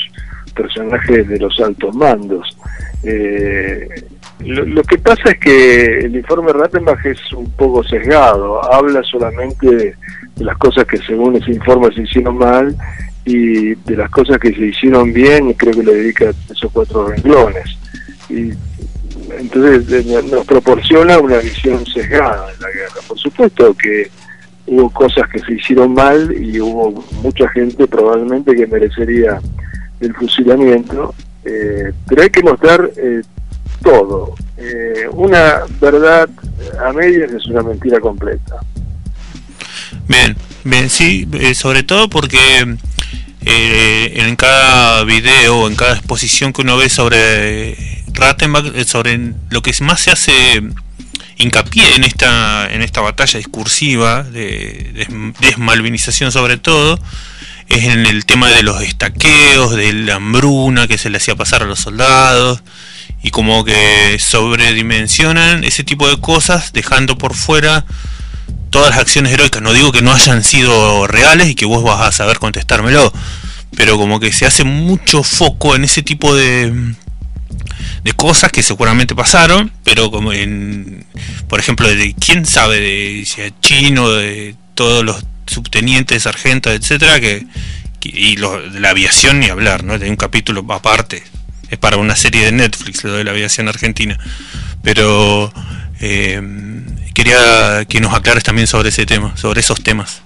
personajes 0.54 1.28
de 1.28 1.38
los 1.38 1.58
altos 1.60 1.94
mandos. 1.94 2.56
Eh, 3.04 3.88
lo, 4.40 4.82
que 4.82 4.98
pasa 4.98 5.30
es 5.30 5.38
que 5.38 5.98
el 6.00 6.16
informe 6.16 6.52
Rattenbach 6.52 7.04
es 7.06 7.32
un 7.32 7.50
poco 7.50 7.82
sesgado, 7.84 8.62
habla 8.72 9.02
solamente 9.02 9.74
de, 9.74 9.94
las 10.36 10.56
cosas 10.58 10.84
que 10.84 10.98
según 10.98 11.36
ese 11.36 11.52
informe 11.52 11.94
se 11.94 12.02
hicieron 12.02 12.38
mal 12.38 12.76
y 13.24 13.74
de 13.74 13.96
las 13.96 14.10
cosas 14.10 14.38
que 14.38 14.52
se 14.52 14.66
hicieron 14.66 15.12
bien, 15.12 15.52
creo 15.54 15.72
que 15.72 15.82
le 15.82 15.94
dedica 15.94 16.32
esos 16.50 16.70
cuatro 16.72 17.06
renglones. 17.06 17.78
Y 18.28 18.52
entonces 19.38 20.06
nos 20.06 20.44
proporciona 20.44 21.18
una 21.18 21.38
visión 21.38 21.84
sesgada 21.86 22.46
de 22.48 22.58
la 22.60 22.70
guerra. 22.70 23.00
Por 23.06 23.18
supuesto 23.18 23.74
que 23.74 24.10
hubo 24.66 24.90
cosas 24.90 25.28
que 25.30 25.38
se 25.40 25.54
hicieron 25.54 25.94
mal 25.94 26.34
y 26.36 26.60
hubo 26.60 27.04
mucha 27.22 27.48
gente 27.50 27.86
probablemente 27.86 28.54
que 28.54 28.66
merecería 28.66 29.40
el 30.00 30.14
fusilamiento, 30.14 31.14
eh, 31.44 31.92
pero 32.08 32.22
hay 32.22 32.30
que 32.30 32.42
mostrar 32.42 32.90
eh, 32.96 33.22
todo. 33.84 34.34
Eh, 34.56 35.08
una 35.12 35.62
verdad 35.80 36.28
a 36.84 36.92
medias 36.92 37.32
es 37.32 37.46
una 37.46 37.62
mentira 37.62 38.00
completa. 38.00 38.56
Bien, 40.08 40.36
bien, 40.64 40.90
sí, 40.90 41.28
eh, 41.32 41.54
sobre 41.54 41.82
todo 41.82 42.10
porque 42.10 42.76
eh, 43.46 44.12
en 44.16 44.36
cada 44.36 45.04
video, 45.04 45.66
en 45.66 45.76
cada 45.76 45.94
exposición 45.94 46.52
que 46.52 46.62
uno 46.62 46.76
ve 46.76 46.88
sobre 46.88 47.76
Rattenbach, 48.12 48.66
eh, 48.74 48.84
sobre 48.84 49.32
lo 49.50 49.62
que 49.62 49.72
más 49.80 50.00
se 50.00 50.10
hace 50.10 50.62
hincapié 51.36 51.96
en 51.96 52.04
esta 52.04 52.72
en 52.72 52.80
esta 52.80 53.00
batalla 53.00 53.38
discursiva 53.38 54.22
de, 54.22 55.08
desmalvinización 55.40 56.30
sobre 56.30 56.58
todo 56.58 56.98
es 57.68 57.84
en 57.84 58.06
el 58.06 58.24
tema 58.24 58.48
de 58.50 58.62
los 58.62 58.80
estaqueos, 58.82 59.74
de 59.74 59.92
la 59.92 60.14
hambruna 60.16 60.86
que 60.86 60.96
se 60.96 61.10
le 61.10 61.16
hacía 61.16 61.34
pasar 61.34 61.62
a 61.62 61.66
los 61.66 61.80
soldados 61.80 62.62
y 63.24 63.30
como 63.30 63.64
que 63.64 64.18
sobredimensionan 64.20 65.64
ese 65.64 65.82
tipo 65.82 66.06
de 66.06 66.20
cosas 66.20 66.74
dejando 66.74 67.16
por 67.16 67.34
fuera 67.34 67.86
todas 68.68 68.90
las 68.90 68.98
acciones 68.98 69.32
heroicas. 69.32 69.62
No 69.62 69.72
digo 69.72 69.92
que 69.92 70.02
no 70.02 70.12
hayan 70.12 70.44
sido 70.44 71.06
reales 71.06 71.48
y 71.48 71.54
que 71.54 71.64
vos 71.64 71.82
vas 71.82 72.02
a 72.02 72.12
saber 72.12 72.38
contestármelo, 72.38 73.10
pero 73.76 73.96
como 73.96 74.20
que 74.20 74.30
se 74.30 74.44
hace 74.44 74.64
mucho 74.64 75.22
foco 75.22 75.74
en 75.74 75.84
ese 75.84 76.02
tipo 76.02 76.34
de, 76.34 76.94
de 78.04 78.12
cosas 78.12 78.52
que 78.52 78.62
seguramente 78.62 79.14
pasaron, 79.14 79.72
pero 79.84 80.10
como 80.10 80.34
en, 80.34 81.06
por 81.48 81.60
ejemplo, 81.60 81.88
de 81.88 82.14
quién 82.14 82.44
sabe 82.44 82.78
de 82.78 83.54
chino, 83.62 84.10
de 84.10 84.54
todos 84.74 85.02
los 85.02 85.24
subtenientes, 85.46 86.24
sargentos, 86.24 86.74
etcétera, 86.74 87.20
que, 87.20 87.46
y 88.02 88.36
la 88.36 88.90
aviación 88.90 89.40
ni 89.40 89.48
hablar, 89.48 89.82
¿no? 89.82 89.94
Hay 89.94 90.10
un 90.10 90.16
capítulo 90.16 90.62
aparte, 90.68 91.24
para 91.78 91.96
una 91.96 92.16
serie 92.16 92.46
de 92.46 92.52
Netflix 92.52 93.04
lo 93.04 93.14
de 93.14 93.24
la 93.24 93.30
aviación 93.30 93.68
argentina, 93.68 94.18
pero 94.82 95.52
eh, 96.00 96.40
quería 97.14 97.84
que 97.88 98.00
nos 98.00 98.14
aclares 98.14 98.44
también 98.44 98.66
sobre 98.66 98.90
ese 98.90 99.06
tema, 99.06 99.36
sobre 99.36 99.60
esos 99.60 99.82
temas. 99.82 100.22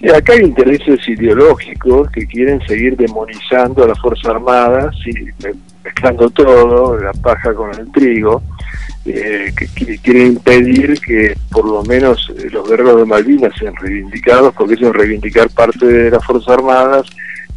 Sí, 0.00 0.08
acá 0.10 0.34
hay 0.34 0.40
intereses 0.40 1.08
ideológicos 1.08 2.10
que 2.10 2.26
quieren 2.26 2.60
seguir 2.66 2.96
demonizando 2.96 3.84
a 3.84 3.88
las 3.88 3.98
Fuerzas 3.98 4.26
Armadas 4.26 4.94
y 5.06 5.12
mezclando 5.82 6.28
todo, 6.30 6.98
la 6.98 7.12
paja 7.12 7.54
con 7.54 7.70
el 7.78 7.90
trigo, 7.92 8.42
eh, 9.04 9.52
que, 9.56 9.98
quieren 9.98 10.26
impedir 10.28 11.00
que 11.00 11.36
por 11.50 11.64
lo 11.64 11.82
menos 11.84 12.30
eh, 12.36 12.48
los 12.50 12.68
guerreros 12.68 12.96
de 12.96 13.04
Malvinas 13.04 13.52
sean 13.58 13.74
reivindicados, 13.76 14.52
porque 14.54 14.74
eso 14.74 14.88
es 14.88 14.92
reivindicar 14.92 15.48
parte 15.50 15.86
de 15.86 16.10
las 16.10 16.24
Fuerzas 16.24 16.48
Armadas 16.48 17.06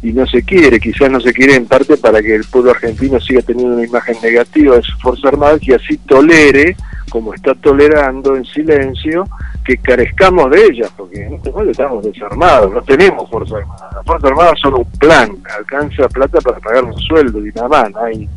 y 0.02 0.12
no 0.12 0.26
se 0.26 0.42
quiere, 0.42 0.80
quizás 0.80 1.10
no 1.10 1.20
se 1.20 1.32
quiere 1.32 1.56
en 1.56 1.66
parte 1.66 1.96
para 1.96 2.22
que 2.22 2.34
el 2.34 2.44
pueblo 2.44 2.70
argentino 2.70 3.20
siga 3.20 3.42
teniendo 3.42 3.74
una 3.74 3.86
imagen 3.86 4.16
negativa 4.22 4.76
de 4.76 4.82
sus 4.82 5.00
Fuerzas 5.02 5.26
Armadas 5.26 5.58
y 5.62 5.72
así 5.72 5.98
tolere, 5.98 6.74
como 7.10 7.34
está 7.34 7.54
tolerando 7.54 8.34
en 8.34 8.44
silencio, 8.46 9.24
que 9.64 9.76
carezcamos 9.76 10.50
de 10.50 10.64
ellas, 10.64 10.90
porque 10.96 11.22
en 11.22 11.34
este 11.34 11.50
momento 11.50 11.72
estamos 11.72 12.04
desarmados, 12.04 12.72
no 12.72 12.82
tenemos 12.82 13.28
Fuerzas 13.28 13.58
Armadas. 13.58 13.92
Las 13.94 14.06
Fuerzas 14.06 14.30
Armadas 14.30 14.60
son 14.62 14.74
un 14.74 14.90
plan, 14.98 15.36
alcanza 15.58 16.08
plata 16.08 16.40
para 16.40 16.58
pagar 16.60 16.84
un 16.84 16.98
sueldo 16.98 17.46
y 17.46 17.52
nada 17.52 17.68
más, 17.68 17.96
hay 17.96 18.28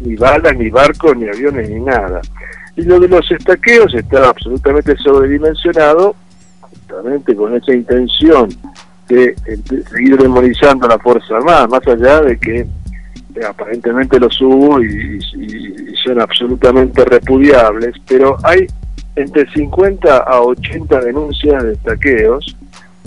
ni 0.00 0.14
balas, 0.14 0.56
ni 0.56 0.70
barcos, 0.70 1.16
ni 1.16 1.28
aviones, 1.28 1.68
ni 1.68 1.80
nada. 1.80 2.20
Y 2.76 2.82
lo 2.82 3.00
de 3.00 3.08
los 3.08 3.28
estaqueos 3.32 3.92
está 3.92 4.28
absolutamente 4.28 4.96
sobredimensionado, 4.98 6.14
justamente 6.60 7.34
con 7.34 7.56
esa 7.56 7.74
intención 7.74 8.48
de, 9.08 9.34
seguir 9.90 10.16
demonizando 10.16 10.86
la 10.86 10.98
Fuerza 10.98 11.36
Armada, 11.36 11.66
más 11.66 11.86
allá 11.86 12.20
de 12.22 12.38
que 12.38 12.60
eh, 12.60 13.44
aparentemente 13.48 14.18
los 14.20 14.40
hubo 14.40 14.82
y, 14.82 15.18
son 16.04 16.20
absolutamente 16.20 17.04
repudiables, 17.04 17.94
pero 18.06 18.36
hay 18.44 18.66
entre 19.16 19.50
50 19.50 20.16
a 20.16 20.40
80 20.42 21.00
denuncias 21.00 21.64
de 21.64 21.72
estaqueos, 21.72 22.56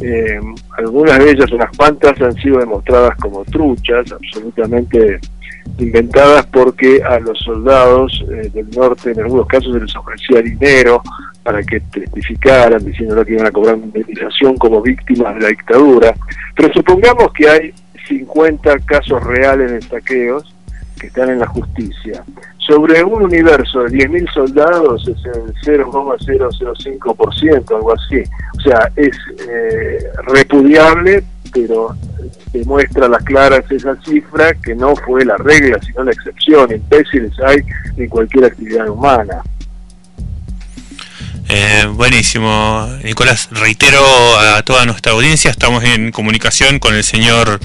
eh, 0.02 0.40
algunas 0.78 1.20
de 1.20 1.32
ellas, 1.32 1.52
unas 1.52 1.76
cuantas, 1.78 2.20
han 2.22 2.34
sido 2.34 2.60
demostradas 2.60 3.16
como 3.18 3.46
truchas, 3.46 4.12
absolutamente 4.12 5.20
inventadas 5.78 6.46
porque 6.48 7.02
a 7.04 7.20
los 7.20 7.40
soldados 7.40 8.24
eh, 8.30 8.50
del 8.54 8.70
norte 8.72 9.12
en 9.12 9.22
algunos 9.22 9.48
casos 9.48 9.74
se 9.74 9.80
les 9.80 9.96
ofrecía 9.96 10.42
dinero 10.42 11.02
para 11.44 11.64
que 11.64 11.80
testificaran 11.80 12.84
diciendo 12.86 13.24
que 13.26 13.34
iban 13.34 13.48
a 13.48 13.52
cobrar 13.52 13.76
una 13.76 13.86
indemnización 13.86 14.58
como 14.58 14.82
víctimas 14.82 15.36
de 15.36 15.42
la 15.42 15.48
dictadura. 15.50 16.14
Pero 16.56 16.74
supongamos 16.74 17.34
que 17.34 17.50
hay 17.50 17.74
50 18.08 18.80
casos 18.80 19.24
reales 19.24 19.72
de 19.72 19.82
saqueos 19.82 20.54
que 21.00 21.08
están 21.08 21.30
en 21.32 21.40
la 21.40 21.48
justicia. 21.48 22.24
Sobre 22.60 23.04
un 23.04 23.24
universo 23.24 23.82
de 23.84 24.08
10.000 24.08 24.32
soldados 24.34 25.08
es 25.08 25.18
el 25.26 25.52
0,005%, 25.84 27.76
algo 27.76 27.94
así. 27.94 28.22
O 28.58 28.62
sea, 28.62 28.92
es 28.96 29.18
eh, 29.50 30.12
repudiable, 30.28 31.24
pero 31.52 31.96
demuestra 32.54 33.06
a 33.06 33.10
las 33.10 33.24
claras 33.24 33.64
esa 33.70 33.96
cifra 34.04 34.54
que 34.56 34.76
no 34.76 34.96
fue 34.96 35.26
la 35.26 35.38
regla, 35.38 35.80
sino 35.86 36.04
la 36.04 36.12
excepción. 36.12 36.72
Imbéciles 36.72 37.32
hay 37.46 37.62
en 37.98 38.10
cualquier 38.10 38.46
actividad 38.46 38.90
humana. 38.90 39.42
Eh, 41.50 41.86
buenísimo, 41.92 42.88
Nicolás. 43.04 43.50
Reitero 43.52 44.00
a 44.40 44.62
toda 44.64 44.86
nuestra 44.86 45.12
audiencia, 45.12 45.52
estamos 45.52 45.84
en 45.84 46.12
comunicación 46.12 46.80
con 46.80 46.96
el 46.96 47.04
señor 47.04 47.60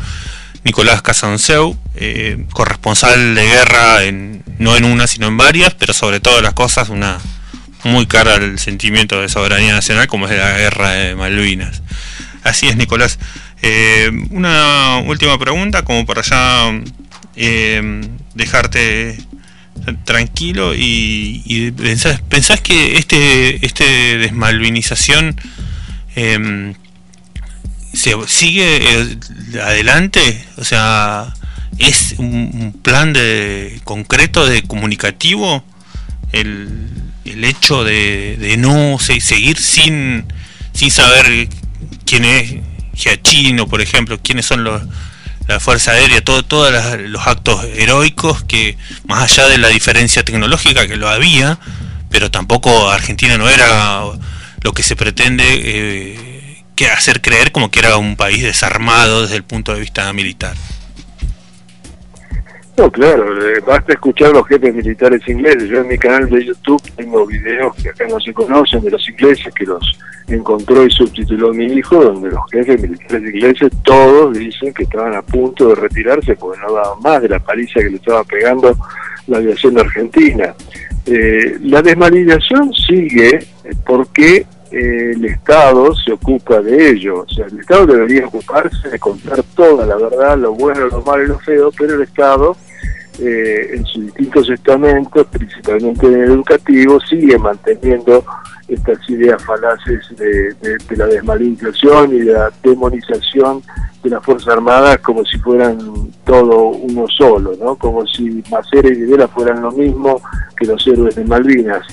Nicolás 0.64 1.02
Casanseu, 1.02 1.76
eh, 1.94 2.44
corresponsal 2.52 3.36
de 3.36 3.46
guerra, 3.46 4.02
en, 4.02 4.42
no 4.58 4.76
en 4.76 4.84
una, 4.84 5.06
sino 5.06 5.28
en 5.28 5.36
varias, 5.36 5.74
pero 5.74 5.92
sobre 5.92 6.18
todas 6.18 6.42
las 6.42 6.54
cosas 6.54 6.88
una 6.88 7.18
muy 7.84 8.06
cara 8.06 8.34
al 8.34 8.58
sentimiento 8.58 9.20
de 9.20 9.28
soberanía 9.28 9.72
nacional 9.72 10.08
como 10.08 10.26
es 10.26 10.36
la 10.36 10.58
guerra 10.58 10.90
de 10.90 11.14
Malvinas. 11.14 11.82
Así 12.42 12.68
es, 12.68 12.76
Nicolás. 12.76 13.18
Eh, 13.62 14.10
una 14.30 14.98
última 14.98 15.38
pregunta, 15.38 15.82
como 15.82 16.04
para 16.04 16.22
ya 16.22 16.70
eh, 17.36 18.02
dejarte 18.34 19.18
tranquilo 20.04 20.72
y, 20.74 21.72
pensás, 22.28 22.60
que 22.60 22.96
este, 22.96 23.64
este 23.64 24.18
desmalvinización 24.18 25.36
em, 26.14 26.74
se 27.92 28.14
sigue 28.26 28.80
eh, 28.82 29.18
adelante, 29.62 30.44
o 30.56 30.64
sea, 30.64 31.34
es 31.78 32.14
un, 32.18 32.78
plan 32.82 33.12
de 33.12 33.80
concreto 33.84 34.46
de 34.46 34.62
comunicativo 34.62 35.64
el, 36.32 36.68
el 37.24 37.44
hecho 37.44 37.84
de, 37.84 38.36
de 38.38 38.56
no 38.56 38.98
seguir 38.98 39.58
sin, 39.58 40.24
sin 40.72 40.90
saber 40.90 41.48
quién 42.04 42.24
es 42.24 42.54
Giachino, 42.96 43.66
por 43.66 43.80
ejemplo, 43.80 44.18
quiénes 44.22 44.46
son 44.46 44.64
los, 44.64 44.82
la 45.46 45.60
Fuerza 45.60 45.92
Aérea, 45.92 46.24
todo, 46.24 46.42
todos 46.42 46.72
los 47.00 47.26
actos 47.26 47.64
heroicos 47.64 48.42
que, 48.44 48.76
más 49.06 49.30
allá 49.30 49.48
de 49.48 49.58
la 49.58 49.68
diferencia 49.68 50.24
tecnológica 50.24 50.86
que 50.86 50.96
lo 50.96 51.08
había, 51.08 51.58
pero 52.10 52.30
tampoco 52.30 52.90
Argentina 52.90 53.38
no 53.38 53.48
era 53.48 54.02
lo 54.62 54.72
que 54.72 54.82
se 54.82 54.96
pretende 54.96 55.44
eh, 55.48 56.64
que 56.74 56.88
hacer 56.88 57.20
creer 57.20 57.52
como 57.52 57.70
que 57.70 57.80
era 57.80 57.96
un 57.96 58.16
país 58.16 58.42
desarmado 58.42 59.22
desde 59.22 59.36
el 59.36 59.44
punto 59.44 59.72
de 59.72 59.80
vista 59.80 60.12
militar. 60.12 60.54
No, 62.76 62.90
claro, 62.90 63.24
eh, 63.42 63.60
basta 63.66 63.94
escuchar 63.94 64.28
a 64.28 64.32
los 64.34 64.46
jefes 64.48 64.74
militares 64.74 65.26
ingleses. 65.26 65.68
Yo 65.68 65.80
en 65.80 65.88
mi 65.88 65.96
canal 65.96 66.28
de 66.28 66.44
YouTube 66.44 66.82
tengo 66.94 67.26
videos 67.26 67.74
que 67.76 67.88
acá 67.88 68.06
no 68.06 68.20
se 68.20 68.34
conocen 68.34 68.82
de 68.82 68.90
los 68.90 69.08
ingleses 69.08 69.52
que 69.54 69.64
los 69.64 69.98
encontró 70.28 70.84
y 70.84 70.90
subtituló 70.90 71.54
mi 71.54 71.64
hijo, 71.64 72.04
donde 72.04 72.30
los 72.30 72.42
jefes 72.50 72.82
militares 72.82 73.34
ingleses 73.34 73.72
todos 73.82 74.36
dicen 74.36 74.74
que 74.74 74.82
estaban 74.82 75.14
a 75.14 75.22
punto 75.22 75.68
de 75.68 75.76
retirarse 75.76 76.36
porque 76.36 76.60
no 76.60 76.74
daban 76.74 77.00
más 77.02 77.22
de 77.22 77.30
la 77.30 77.38
paliza 77.38 77.80
que 77.80 77.90
le 77.90 77.96
estaba 77.96 78.24
pegando 78.24 78.76
la 79.26 79.38
aviación 79.38 79.78
argentina. 79.78 80.54
Eh, 81.06 81.56
la 81.62 81.80
desmalización 81.80 82.74
sigue 82.74 83.38
porque 83.86 84.44
el 84.76 85.24
Estado 85.24 85.94
se 85.94 86.12
ocupa 86.12 86.60
de 86.60 86.90
ello. 86.90 87.20
O 87.22 87.28
sea, 87.28 87.46
el 87.46 87.60
Estado 87.60 87.86
debería 87.86 88.26
ocuparse 88.26 88.88
de 88.90 88.98
contar 88.98 89.42
toda 89.54 89.86
la 89.86 89.96
verdad, 89.96 90.36
lo 90.38 90.52
bueno, 90.52 90.86
lo 90.86 91.02
malo 91.02 91.24
y 91.24 91.28
lo 91.28 91.38
feo, 91.38 91.70
pero 91.76 91.94
el 91.94 92.02
Estado 92.02 92.56
eh, 93.18 93.70
en 93.72 93.86
sus 93.86 94.04
distintos 94.04 94.50
estamentos, 94.50 95.26
principalmente 95.28 96.06
en 96.06 96.14
el 96.14 96.32
educativo, 96.32 97.00
sigue 97.00 97.38
manteniendo 97.38 98.22
estas 98.68 98.98
ideas 99.08 99.42
falaces 99.42 100.04
de, 100.16 100.54
la 100.96 101.06
desmalinización 101.06 102.14
y 102.14 102.18
de 102.20 102.32
la 102.32 102.52
demonización 102.62 103.62
de 104.02 104.10
las 104.10 104.22
Fuerzas 104.22 104.48
Armadas 104.48 104.98
como 104.98 105.24
si 105.24 105.38
fueran 105.38 105.78
todo 106.24 106.66
uno 106.68 107.06
solo, 107.08 107.54
¿no? 107.58 107.76
como 107.76 108.06
si 108.06 108.42
Macera 108.50 108.88
y 108.88 108.96
Videla 108.96 109.28
fueran 109.28 109.62
lo 109.62 109.72
mismo 109.72 110.20
que 110.56 110.66
los 110.66 110.86
héroes 110.86 111.14
de 111.14 111.24
Malvinas. 111.24 111.86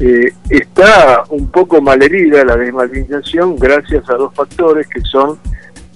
Eh, 0.00 0.32
está 0.48 1.24
un 1.30 1.48
poco 1.48 1.80
malherida 1.80 2.44
la 2.44 2.56
desmalinización 2.56 3.56
gracias 3.56 4.08
a 4.08 4.14
dos 4.14 4.32
factores 4.32 4.86
que 4.86 5.00
son 5.00 5.38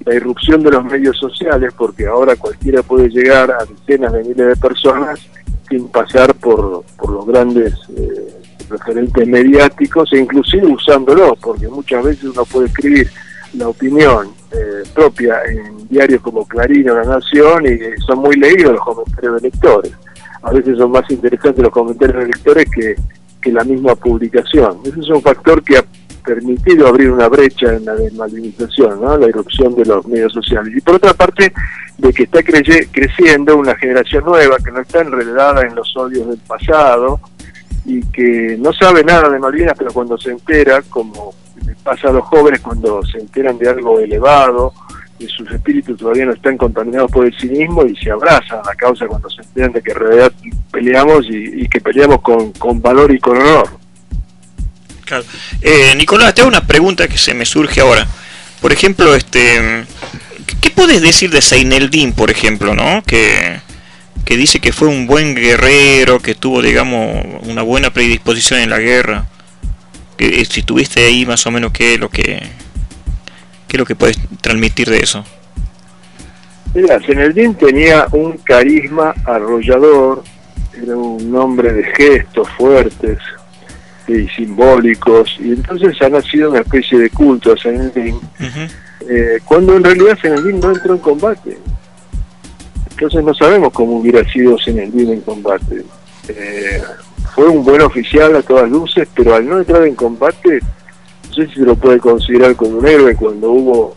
la 0.04 0.14
irrupción 0.14 0.62
de 0.64 0.72
los 0.72 0.84
medios 0.84 1.16
sociales, 1.16 1.72
porque 1.76 2.06
ahora 2.06 2.34
cualquiera 2.34 2.82
puede 2.82 3.08
llegar 3.08 3.52
a 3.52 3.64
decenas 3.64 4.12
de 4.12 4.24
miles 4.24 4.48
de 4.48 4.56
personas 4.56 5.20
sin 5.68 5.86
pasar 5.88 6.34
por, 6.34 6.84
por 6.96 7.10
los 7.10 7.26
grandes 7.26 7.74
eh, 7.96 8.42
referentes 8.68 9.28
mediáticos 9.28 10.12
e 10.12 10.18
inclusive 10.18 10.66
usándolos, 10.66 11.38
porque 11.40 11.68
muchas 11.68 12.02
veces 12.02 12.24
uno 12.24 12.44
puede 12.44 12.66
escribir 12.66 13.08
la 13.54 13.68
opinión 13.68 14.32
eh, 14.50 14.82
propia 14.94 15.40
en 15.48 15.88
diarios 15.88 16.20
como 16.22 16.46
Clarín 16.46 16.90
o 16.90 16.94
La 16.94 17.04
Nación 17.04 17.66
y 17.66 17.78
son 18.04 18.18
muy 18.18 18.34
leídos 18.36 18.72
los 18.72 18.80
comentarios 18.80 19.40
de 19.40 19.48
lectores. 19.48 19.92
A 20.42 20.52
veces 20.52 20.76
son 20.76 20.90
más 20.90 21.08
interesantes 21.10 21.62
los 21.62 21.72
comentarios 21.72 22.18
de 22.18 22.26
lectores 22.26 22.66
que, 22.74 22.96
que 23.42 23.52
la 23.52 23.64
misma 23.64 23.94
publicación. 23.94 24.78
Ese 24.84 25.00
es 25.00 25.08
un 25.08 25.20
factor 25.20 25.62
que 25.62 25.78
ha 25.78 25.84
permitido 26.24 26.86
abrir 26.86 27.10
una 27.10 27.28
brecha 27.28 27.74
en 27.74 27.84
la 27.84 27.94
desmalinización, 27.94 29.00
¿no? 29.00 29.18
la 29.18 29.28
irrupción 29.28 29.74
de 29.74 29.84
los 29.84 30.06
medios 30.06 30.32
sociales. 30.32 30.72
Y 30.76 30.80
por 30.80 30.94
otra 30.94 31.12
parte, 31.14 31.52
de 31.98 32.12
que 32.12 32.24
está 32.24 32.42
creciendo 32.42 33.56
una 33.56 33.74
generación 33.76 34.24
nueva 34.24 34.56
que 34.64 34.70
no 34.70 34.80
está 34.80 35.00
enredada 35.00 35.62
en 35.62 35.74
los 35.74 35.94
odios 35.96 36.28
del 36.28 36.38
pasado 36.38 37.20
y 37.84 38.00
que 38.06 38.56
no 38.58 38.72
sabe 38.72 39.04
nada 39.04 39.28
de 39.28 39.38
Malvinas, 39.38 39.74
pero 39.76 39.92
cuando 39.92 40.16
se 40.16 40.30
entera, 40.30 40.82
como 40.82 41.34
pasa 41.82 42.08
a 42.08 42.12
los 42.12 42.24
jóvenes 42.24 42.60
cuando 42.60 43.02
se 43.02 43.18
enteran 43.18 43.58
de 43.58 43.68
algo 43.68 44.00
elevado, 44.00 44.72
y 45.22 45.28
sus 45.28 45.50
espíritus 45.50 45.98
todavía 45.98 46.26
no 46.26 46.32
están 46.32 46.56
contaminados 46.56 47.10
por 47.10 47.26
el 47.26 47.38
cinismo 47.38 47.84
y 47.86 47.96
se 47.96 48.10
abrazan 48.10 48.60
a 48.60 48.68
la 48.70 48.74
causa 48.74 49.06
cuando 49.06 49.30
se 49.30 49.42
enteran 49.42 49.72
de 49.72 49.82
que 49.82 49.92
en 49.92 49.98
realidad 49.98 50.32
peleamos 50.70 51.26
y, 51.28 51.68
que 51.68 51.80
peleamos 51.80 52.20
con, 52.20 52.52
con 52.52 52.80
valor 52.82 53.12
y 53.14 53.18
con 53.18 53.38
honor. 53.38 53.82
Eh, 55.60 55.94
Nicolás, 55.96 56.34
te 56.34 56.40
hago 56.40 56.48
una 56.48 56.66
pregunta 56.66 57.08
que 57.08 57.18
se 57.18 57.34
me 57.34 57.44
surge 57.44 57.80
ahora. 57.80 58.06
Por 58.60 58.72
ejemplo, 58.72 59.14
este, 59.14 59.84
¿qué 60.60 60.70
puedes 60.70 61.02
decir 61.02 61.30
de 61.30 61.42
Seineldin, 61.42 62.12
por 62.12 62.30
ejemplo, 62.30 62.74
no? 62.74 63.02
Que, 63.06 63.60
que 64.24 64.36
dice 64.36 64.60
que 64.60 64.72
fue 64.72 64.88
un 64.88 65.06
buen 65.06 65.34
guerrero, 65.34 66.20
que 66.20 66.34
tuvo, 66.34 66.62
digamos, 66.62 67.24
una 67.42 67.62
buena 67.62 67.90
predisposición 67.90 68.60
en 68.60 68.70
la 68.70 68.78
guerra. 68.78 69.26
Que 70.16 70.40
eh, 70.40 70.44
si 70.44 70.62
tuviste 70.62 71.04
ahí 71.04 71.26
más 71.26 71.46
o 71.46 71.50
menos 71.50 71.72
qué 71.72 71.98
lo 71.98 72.08
que 72.08 72.42
¿Qué 73.72 73.76
es 73.76 73.80
lo 73.80 73.86
que 73.86 73.96
puedes 73.96 74.18
transmitir 74.42 74.90
de 74.90 74.98
eso? 74.98 75.24
Mira, 76.74 77.00
Zeneldín 77.00 77.54
tenía 77.54 78.06
un 78.12 78.36
carisma 78.36 79.14
arrollador, 79.24 80.22
era 80.76 80.94
un 80.94 81.34
hombre 81.34 81.72
de 81.72 81.84
gestos 81.84 82.50
fuertes 82.50 83.16
y 84.06 84.28
simbólicos, 84.28 85.38
y 85.40 85.52
entonces 85.52 85.96
ha 86.02 86.10
nacido 86.10 86.50
una 86.50 86.60
especie 86.60 86.98
de 86.98 87.08
culto 87.08 87.54
a 87.54 87.56
Zeneldín, 87.56 88.20
eh, 89.08 89.38
cuando 89.42 89.74
en 89.74 89.84
realidad 89.84 90.18
Zeneldín 90.20 90.60
no 90.60 90.72
entró 90.72 90.92
en 90.92 91.00
combate. 91.00 91.56
Entonces 92.90 93.24
no 93.24 93.32
sabemos 93.32 93.72
cómo 93.72 94.00
hubiera 94.00 94.22
sido 94.30 94.58
Zenendín 94.62 95.12
en 95.12 95.22
combate. 95.22 95.82
Eh, 96.28 96.82
fue 97.34 97.48
un 97.48 97.64
buen 97.64 97.80
oficial 97.80 98.36
a 98.36 98.42
todas 98.42 98.70
luces, 98.70 99.08
pero 99.14 99.34
al 99.34 99.48
no 99.48 99.60
entrar 99.60 99.86
en 99.86 99.94
combate, 99.94 100.60
sé 101.32 101.46
si 101.48 101.54
se 101.54 101.60
lo 101.60 101.76
puede 101.76 101.98
considerar 101.98 102.54
como 102.56 102.78
un 102.78 102.86
héroe 102.86 103.14
cuando 103.16 103.50
hubo 103.50 103.96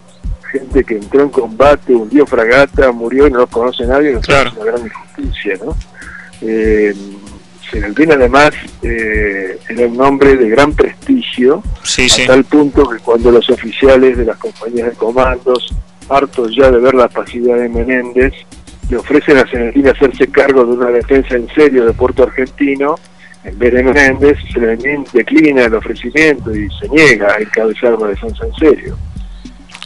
gente 0.51 0.83
que 0.83 0.95
entró 0.95 1.23
en 1.23 1.29
combate, 1.29 1.93
hundió 1.93 2.25
fragata, 2.25 2.91
murió 2.91 3.27
y 3.27 3.31
no 3.31 3.39
lo 3.39 3.47
conoce 3.47 3.85
nadie, 3.85 4.13
no 4.13 4.21
claro. 4.21 4.49
es 4.49 4.55
una 4.55 4.65
gran 4.65 4.85
injusticia, 4.85 5.59
¿no? 5.63 5.75
Eh, 6.41 6.93
además 8.11 8.51
eh, 8.81 9.59
era 9.69 9.87
un 9.87 9.99
hombre 10.01 10.37
de 10.37 10.49
gran 10.49 10.73
prestigio, 10.73 11.61
a 11.83 12.27
tal 12.27 12.43
punto 12.45 12.87
que 12.89 12.99
cuando 12.99 13.31
los 13.31 13.49
oficiales 13.49 14.17
de 14.17 14.25
las 14.25 14.37
compañías 14.37 14.89
de 14.89 14.95
comandos, 14.95 15.73
hartos 16.09 16.55
ya 16.55 16.71
de 16.71 16.79
ver 16.79 16.93
la 16.93 17.07
pasividad 17.07 17.57
de 17.57 17.69
Menéndez, 17.69 18.33
le 18.89 18.97
ofrecen 18.97 19.37
a 19.37 19.49
Senelín 19.49 19.87
hacerse 19.87 20.27
cargo 20.27 20.63
de 20.63 20.73
una 20.73 20.89
defensa 20.89 21.35
en 21.35 21.47
serio 21.49 21.85
de 21.85 21.93
Puerto 21.93 22.23
Argentino, 22.23 22.95
en 23.45 23.59
vez 23.59 23.73
de 23.73 23.83
Menéndez, 23.83 24.37
declina 25.13 25.65
el 25.65 25.75
ofrecimiento 25.75 26.53
y 26.55 26.67
se 26.79 26.89
niega 26.89 27.33
a 27.33 27.39
encabezar 27.39 27.93
una 27.93 28.07
defensa 28.07 28.45
en 28.45 28.55
serio. 28.55 28.97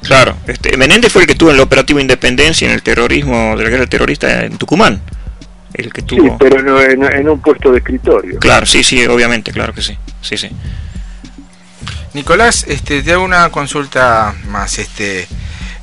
Claro, 0.02 0.36
este, 0.48 0.78
Menéndez 0.78 1.12
fue 1.12 1.24
el 1.24 1.28
que 1.28 1.36
tuvo 1.36 1.50
en 1.50 1.58
el 1.58 1.62
operativo 1.62 2.00
Independencia 2.00 2.67
en 2.67 2.74
el 2.74 2.82
terrorismo 2.82 3.58
de 3.58 3.63
la 3.63 3.69
guerra 3.69 3.86
terrorista 3.86 4.45
en 4.45 4.58
Tucumán. 4.58 5.02
El 5.74 5.91
que 5.91 6.02
tuvo... 6.02 6.24
Sí, 6.24 6.32
pero 6.39 6.82
en, 6.82 7.30
un 7.30 7.41
puesto 7.41 7.72
de 7.72 7.80
escritorio. 7.80 8.39
Claro, 8.39 8.65
sí, 8.65 8.84
sí, 8.84 9.06
obviamente, 9.06 9.52
claro 9.52 9.74
que 9.74 9.82
sí. 9.82 9.98
Sí, 10.22 10.38
sí. 10.38 10.50
Nicolás, 12.13 12.65
este, 12.67 13.04
te 13.04 13.12
hago 13.12 13.24
una 13.24 13.50
consulta 13.50 14.34
más. 14.48 14.80
Este, 14.80 15.28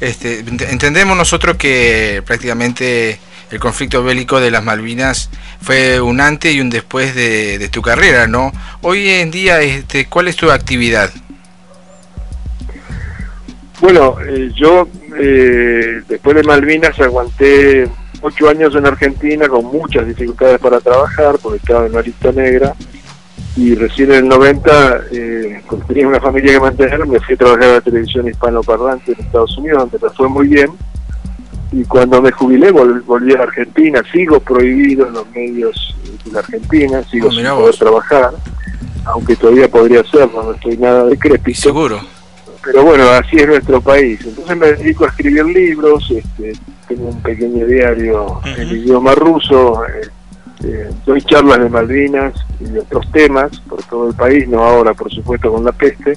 este, 0.01 0.41
entendemos 0.41 1.17
nosotros 1.17 1.57
que 1.57 2.23
prácticamente 2.27 3.21
el 3.51 3.61
conflicto 3.61 4.03
bélico 4.03 4.41
de 4.41 4.51
las 4.51 4.65
Malvinas 4.65 5.31
fue 5.61 6.01
un 6.01 6.21
antes 6.21 6.55
y 6.55 6.61
un 6.61 6.71
después 6.71 7.15
de, 7.15 7.69
tu 7.71 7.83
carrera, 7.83 8.27
¿no? 8.27 8.53
Hoy 8.83 9.09
en 9.09 9.31
día, 9.31 9.61
este, 9.61 10.07
¿cuál 10.07 10.29
es 10.29 10.37
tu 10.37 10.51
actividad? 10.51 11.11
Bueno, 13.81 14.17
eh, 14.27 14.51
yo 14.55 14.89
eh, 15.19 16.03
después 16.09 16.37
de 16.37 16.43
Malvinas 16.43 16.99
aguanté 16.99 17.89
ocho 18.23 18.49
años 18.49 18.75
en 18.75 18.87
Argentina 18.87 19.47
con 19.49 19.67
muchas 19.67 20.07
dificultades 20.07 20.59
para 20.59 20.81
trabajar 20.81 21.37
porque 21.41 21.59
estaba 21.59 21.87
en 21.87 21.93
una 21.93 22.03
lista 22.03 22.33
negra 22.33 22.75
y 23.57 23.75
recién 23.75 24.11
en 24.13 24.19
el 24.19 24.29
90, 24.29 25.01
eh, 25.13 25.63
tenía 25.89 26.07
una 26.07 26.21
familia 26.21 26.53
que 26.53 26.61
mantener, 26.61 27.07
me 27.07 27.21
fui 27.21 27.35
a 27.35 27.39
trabajar 27.39 27.65
a 27.65 27.73
la 27.75 27.81
televisión 27.81 28.29
hispanoparlante 28.29 29.13
en 29.13 29.21
Estados 29.25 29.57
Unidos, 29.57 29.79
donde 29.91 30.07
me 30.07 30.13
fue 30.13 30.29
muy 30.29 30.49
bien. 30.49 30.71
Y 31.77 31.85
cuando 31.85 32.23
me 32.23 32.33
jubilé, 32.33 32.71
volví 32.71 33.35
a 33.35 33.43
Argentina. 33.43 34.03
Sigo 34.11 34.41
prohibido 34.41 35.09
en 35.09 35.13
los 35.13 35.31
medios 35.33 35.95
de 36.25 36.33
la 36.33 36.39
Argentina, 36.39 37.03
sigo 37.11 37.31
sin 37.31 37.45
poder 37.45 37.77
trabajar, 37.77 38.31
aunque 39.05 39.37
todavía 39.37 39.69
podría 39.69 40.01
hacerlo, 40.01 40.43
no 40.43 40.53
estoy 40.53 40.79
nada 40.79 41.05
decrépito. 41.05 41.61
Seguro. 41.61 42.01
Pero 42.65 42.83
bueno, 42.83 43.05
así 43.11 43.37
es 43.37 43.47
nuestro 43.47 43.83
país. 43.83 44.19
Entonces 44.25 44.57
me 44.57 44.73
dedico 44.73 45.05
a 45.05 45.09
escribir 45.09 45.45
libros, 45.45 46.11
este, 46.11 46.55
tengo 46.89 47.09
un 47.09 47.21
pequeño 47.21 47.67
diario 47.67 48.41
en 48.45 48.69
idioma 48.69 49.15
ruso. 49.15 49.85
Eh, 49.85 50.09
eh, 50.65 50.91
doy 51.05 51.21
charlas 51.21 51.59
de 51.59 51.69
Malvinas 51.69 52.33
y 52.59 52.65
de 52.65 52.81
otros 52.81 53.05
temas 53.13 53.61
por 53.69 53.83
todo 53.83 54.09
el 54.09 54.15
país, 54.15 54.49
no 54.49 54.65
ahora 54.65 54.95
por 54.95 55.13
supuesto 55.13 55.53
con 55.53 55.63
la 55.63 55.73
peste, 55.73 56.17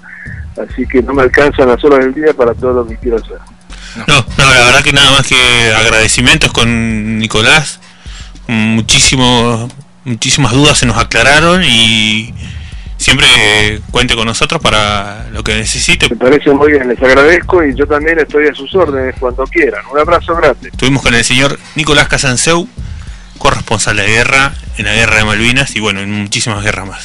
así 0.57 0.87
que 0.87 1.03
no 1.03 1.13
me 1.13 1.23
alcanzan 1.23 1.67
las 1.67 1.83
horas 1.83 1.99
del 1.99 2.13
día 2.13 2.33
para 2.33 2.53
todo 2.53 2.71
lo 2.71 2.87
que 2.87 2.95
quiero 2.95 3.17
hacer. 3.17 3.39
No, 4.07 4.25
no, 4.37 4.53
la 4.53 4.65
verdad 4.65 4.83
que 4.83 4.93
nada 4.93 5.11
más 5.11 5.27
que 5.27 5.73
agradecimientos 5.75 6.51
con 6.51 7.17
Nicolás, 7.17 7.79
muchísimo, 8.47 9.69
muchísimas 10.05 10.51
dudas 10.53 10.77
se 10.77 10.85
nos 10.85 10.97
aclararon 10.97 11.63
y 11.63 12.33
siempre 12.97 13.81
cuente 13.91 14.15
con 14.15 14.25
nosotros 14.25 14.61
para 14.61 15.27
lo 15.31 15.43
que 15.43 15.55
necesite. 15.55 16.09
Me 16.09 16.15
parece 16.15 16.51
muy 16.51 16.71
bien, 16.71 16.87
les 16.87 17.01
agradezco 17.01 17.63
y 17.63 17.75
yo 17.75 17.87
también 17.87 18.19
estoy 18.19 18.47
a 18.47 18.53
sus 18.53 18.73
órdenes 18.75 19.15
cuando 19.19 19.43
quieran. 19.45 19.81
Un 19.91 19.99
abrazo 19.99 20.35
grande. 20.35 20.69
Estuvimos 20.69 21.01
con 21.01 21.15
el 21.15 21.23
señor 21.23 21.59
Nicolás 21.75 22.07
Casanseu 22.07 22.67
corresponsal 23.39 23.95
de 23.95 24.05
guerra 24.05 24.53
en 24.77 24.85
la 24.85 24.93
guerra 24.93 25.17
de 25.17 25.23
Malvinas 25.23 25.75
y 25.75 25.79
bueno, 25.79 26.01
en 26.01 26.11
muchísimas 26.11 26.63
guerras 26.63 26.87
más. 26.87 26.97